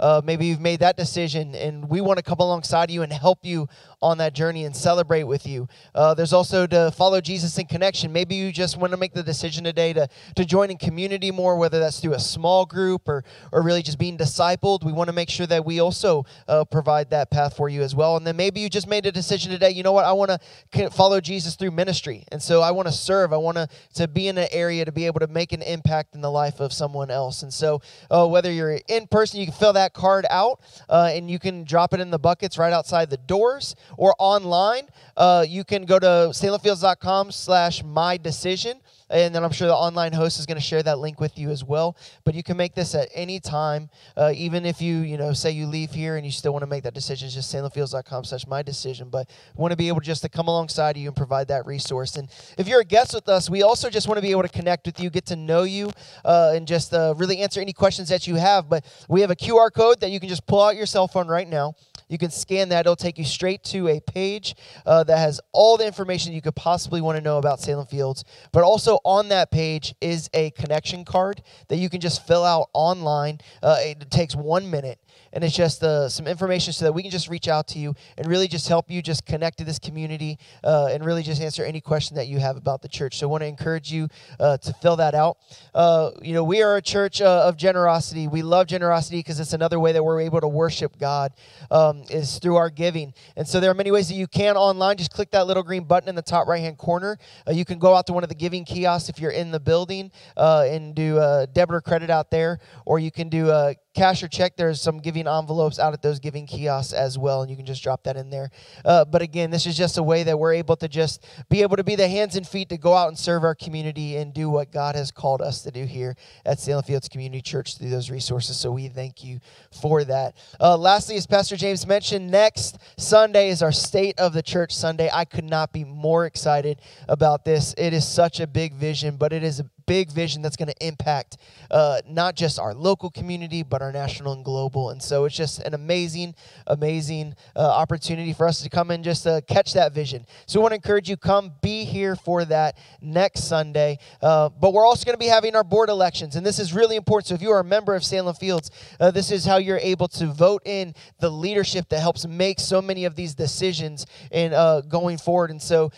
[0.00, 3.44] uh, maybe you've made that decision and we want to come alongside you and help
[3.44, 3.68] you
[4.02, 5.68] on that journey and celebrate with you.
[5.94, 8.12] Uh, there's also to follow Jesus in connection.
[8.12, 11.56] Maybe you just want to make the decision today to, to join in community more,
[11.56, 14.84] whether that's through a small group or, or really just being discipled.
[14.84, 17.94] We want to make sure that we also uh, provide that path for you as
[17.94, 18.16] well.
[18.16, 20.90] And then maybe you just made a decision today, you know what, I want to
[20.90, 22.24] follow Jesus through ministry.
[22.32, 23.32] And so I want to serve.
[23.32, 26.14] I want to, to be in an area to be able to make an impact
[26.14, 27.42] in the life of someone else.
[27.42, 31.30] And so uh, whether you're in person, you can fill that card out uh, and
[31.30, 34.88] you can drop it in the buckets right outside the doors or online.
[35.16, 38.80] Uh, you can go to salemfields.com slash my decision
[39.10, 41.50] and then I'm sure the online host is going to share that link with you
[41.50, 41.96] as well.
[42.24, 45.50] But you can make this at any time, uh, even if you you know say
[45.50, 47.26] you leave here and you still want to make that decision.
[47.26, 49.10] It's just salemfields.com slash my decision.
[49.10, 52.16] But want to be able just to come alongside you and provide that resource.
[52.16, 54.48] And if you're a guest with us, we also just want to be able to
[54.48, 55.90] connect with you, get to know you,
[56.24, 58.68] uh, and just uh, really answer any questions that you have.
[58.68, 61.26] But we have a QR code that you can just pull out your cell phone
[61.26, 61.74] right now.
[62.10, 62.80] You can scan that.
[62.80, 66.56] It'll take you straight to a page uh, that has all the information you could
[66.56, 68.24] possibly want to know about Salem Fields.
[68.52, 72.68] But also on that page is a connection card that you can just fill out
[72.74, 73.38] online.
[73.62, 74.98] Uh, it takes one minute
[75.32, 77.94] and it's just uh, some information so that we can just reach out to you
[78.16, 81.64] and really just help you just connect to this community uh, and really just answer
[81.64, 83.18] any question that you have about the church.
[83.18, 84.08] So I want to encourage you
[84.38, 85.38] uh, to fill that out.
[85.74, 88.28] Uh, you know, we are a church uh, of generosity.
[88.28, 91.32] We love generosity because it's another way that we're able to worship God
[91.70, 93.14] um, is through our giving.
[93.36, 94.96] And so there are many ways that you can online.
[94.96, 97.18] Just click that little green button in the top right hand corner.
[97.46, 99.60] Uh, you can go out to one of the giving kiosks if you're in the
[99.60, 101.16] building and do
[101.52, 103.50] debit or credit out there, or you can do
[103.94, 107.50] cash or check, there's some giving envelopes out at those giving kiosks as well, and
[107.50, 108.50] you can just drop that in there.
[108.84, 111.76] Uh, but again, this is just a way that we're able to just be able
[111.76, 114.48] to be the hands and feet to go out and serve our community and do
[114.48, 118.10] what God has called us to do here at Salem Fields Community Church through those
[118.10, 118.56] resources.
[118.56, 119.40] So we thank you
[119.80, 120.36] for that.
[120.60, 125.10] Uh, lastly, as Pastor James mentioned, next Sunday is our State of the Church Sunday.
[125.12, 127.74] I could not be more excited about this.
[127.76, 131.36] It is such a big vision, but it is big vision that's going to impact
[131.72, 134.90] uh, not just our local community, but our national and global.
[134.90, 136.36] And so it's just an amazing,
[136.68, 140.26] amazing uh, opportunity for us to come and just uh, catch that vision.
[140.46, 143.98] So we want to encourage you, come be here for that next Sunday.
[144.22, 146.94] Uh, but we're also going to be having our board elections, and this is really
[146.94, 147.26] important.
[147.26, 150.06] So if you are a member of Salem Fields, uh, this is how you're able
[150.06, 154.82] to vote in the leadership that helps make so many of these decisions in uh,
[154.82, 155.50] going forward.
[155.50, 155.90] And so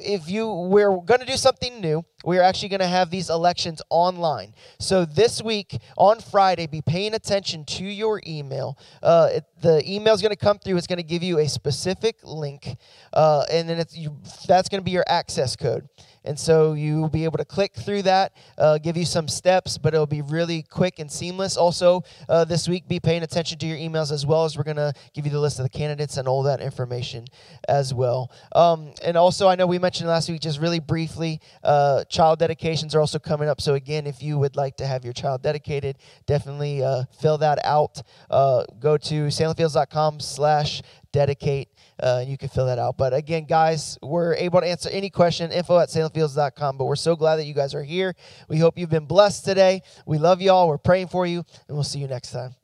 [0.00, 2.04] if you, we're going to do something new.
[2.24, 4.54] We're actually going to have these elections online.
[4.78, 8.78] So this week on Friday, be paying attention to your email.
[9.02, 10.76] Uh, it, the email is going to come through.
[10.76, 12.76] It's going to give you a specific link,
[13.12, 14.16] uh, and then you,
[14.46, 15.88] that's going to be your access code.
[16.24, 19.94] And so you'll be able to click through that, uh, give you some steps, but
[19.94, 21.56] it'll be really quick and seamless.
[21.56, 24.76] Also, uh, this week, be paying attention to your emails as well as we're going
[24.76, 27.24] to give you the list of the candidates and all that information
[27.68, 28.30] as well.
[28.54, 32.94] Um, and also, I know we mentioned last week, just really briefly, uh, child dedications
[32.94, 33.60] are also coming up.
[33.60, 37.58] So, again, if you would like to have your child dedicated, definitely uh, fill that
[37.64, 38.02] out.
[38.30, 40.82] Uh, go to salemfields.com slash
[41.12, 42.96] dedicate uh, you can fill that out.
[42.96, 46.76] But again, guys, we're able to answer any question, info at salemfields.com.
[46.78, 48.14] But we're so glad that you guys are here.
[48.48, 49.82] We hope you've been blessed today.
[50.06, 50.68] We love you all.
[50.68, 52.54] We're praying for you, and we'll see you next time.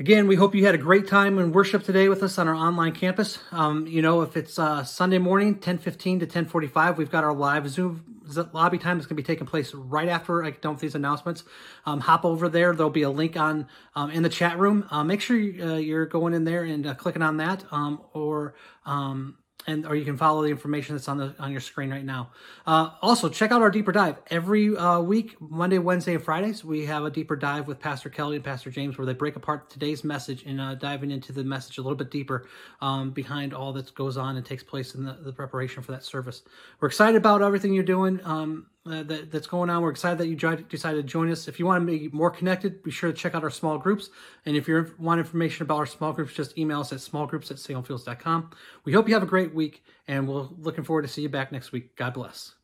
[0.00, 2.54] Again, we hope you had a great time in worship today with us on our
[2.54, 3.40] online campus.
[3.50, 7.68] Um, you know, if it's uh, Sunday morning, 10:15 to 10:45, we've got our live
[7.68, 8.04] Zoom
[8.52, 11.42] lobby time is going to be taking place right after I don't these announcements.
[11.84, 12.74] Um, hop over there.
[12.74, 13.66] There'll be a link on
[13.96, 14.86] um, in the chat room.
[14.88, 18.00] Uh, make sure you, uh, you're going in there and uh, clicking on that, um,
[18.12, 18.54] or
[18.86, 19.37] um,
[19.68, 22.30] and or you can follow the information that's on the on your screen right now.
[22.66, 26.64] Uh, also, check out our deeper dive every uh, week, Monday, Wednesday, and Fridays.
[26.64, 29.68] We have a deeper dive with Pastor Kelly and Pastor James, where they break apart
[29.68, 32.48] today's message and uh, diving into the message a little bit deeper
[32.80, 36.02] um, behind all that goes on and takes place in the, the, preparation for that
[36.02, 36.42] service.
[36.80, 38.20] We're excited about everything you're doing.
[38.24, 39.82] Um, uh, that, that's going on.
[39.82, 41.48] We're excited that you decided to join us.
[41.48, 44.10] If you want to be more connected, be sure to check out our small groups.
[44.46, 47.58] And if you want information about our small groups, just email us at smallgroups at
[47.58, 48.50] salemfields.com.
[48.84, 51.52] We hope you have a great week, and we're looking forward to see you back
[51.52, 51.96] next week.
[51.96, 52.57] God bless.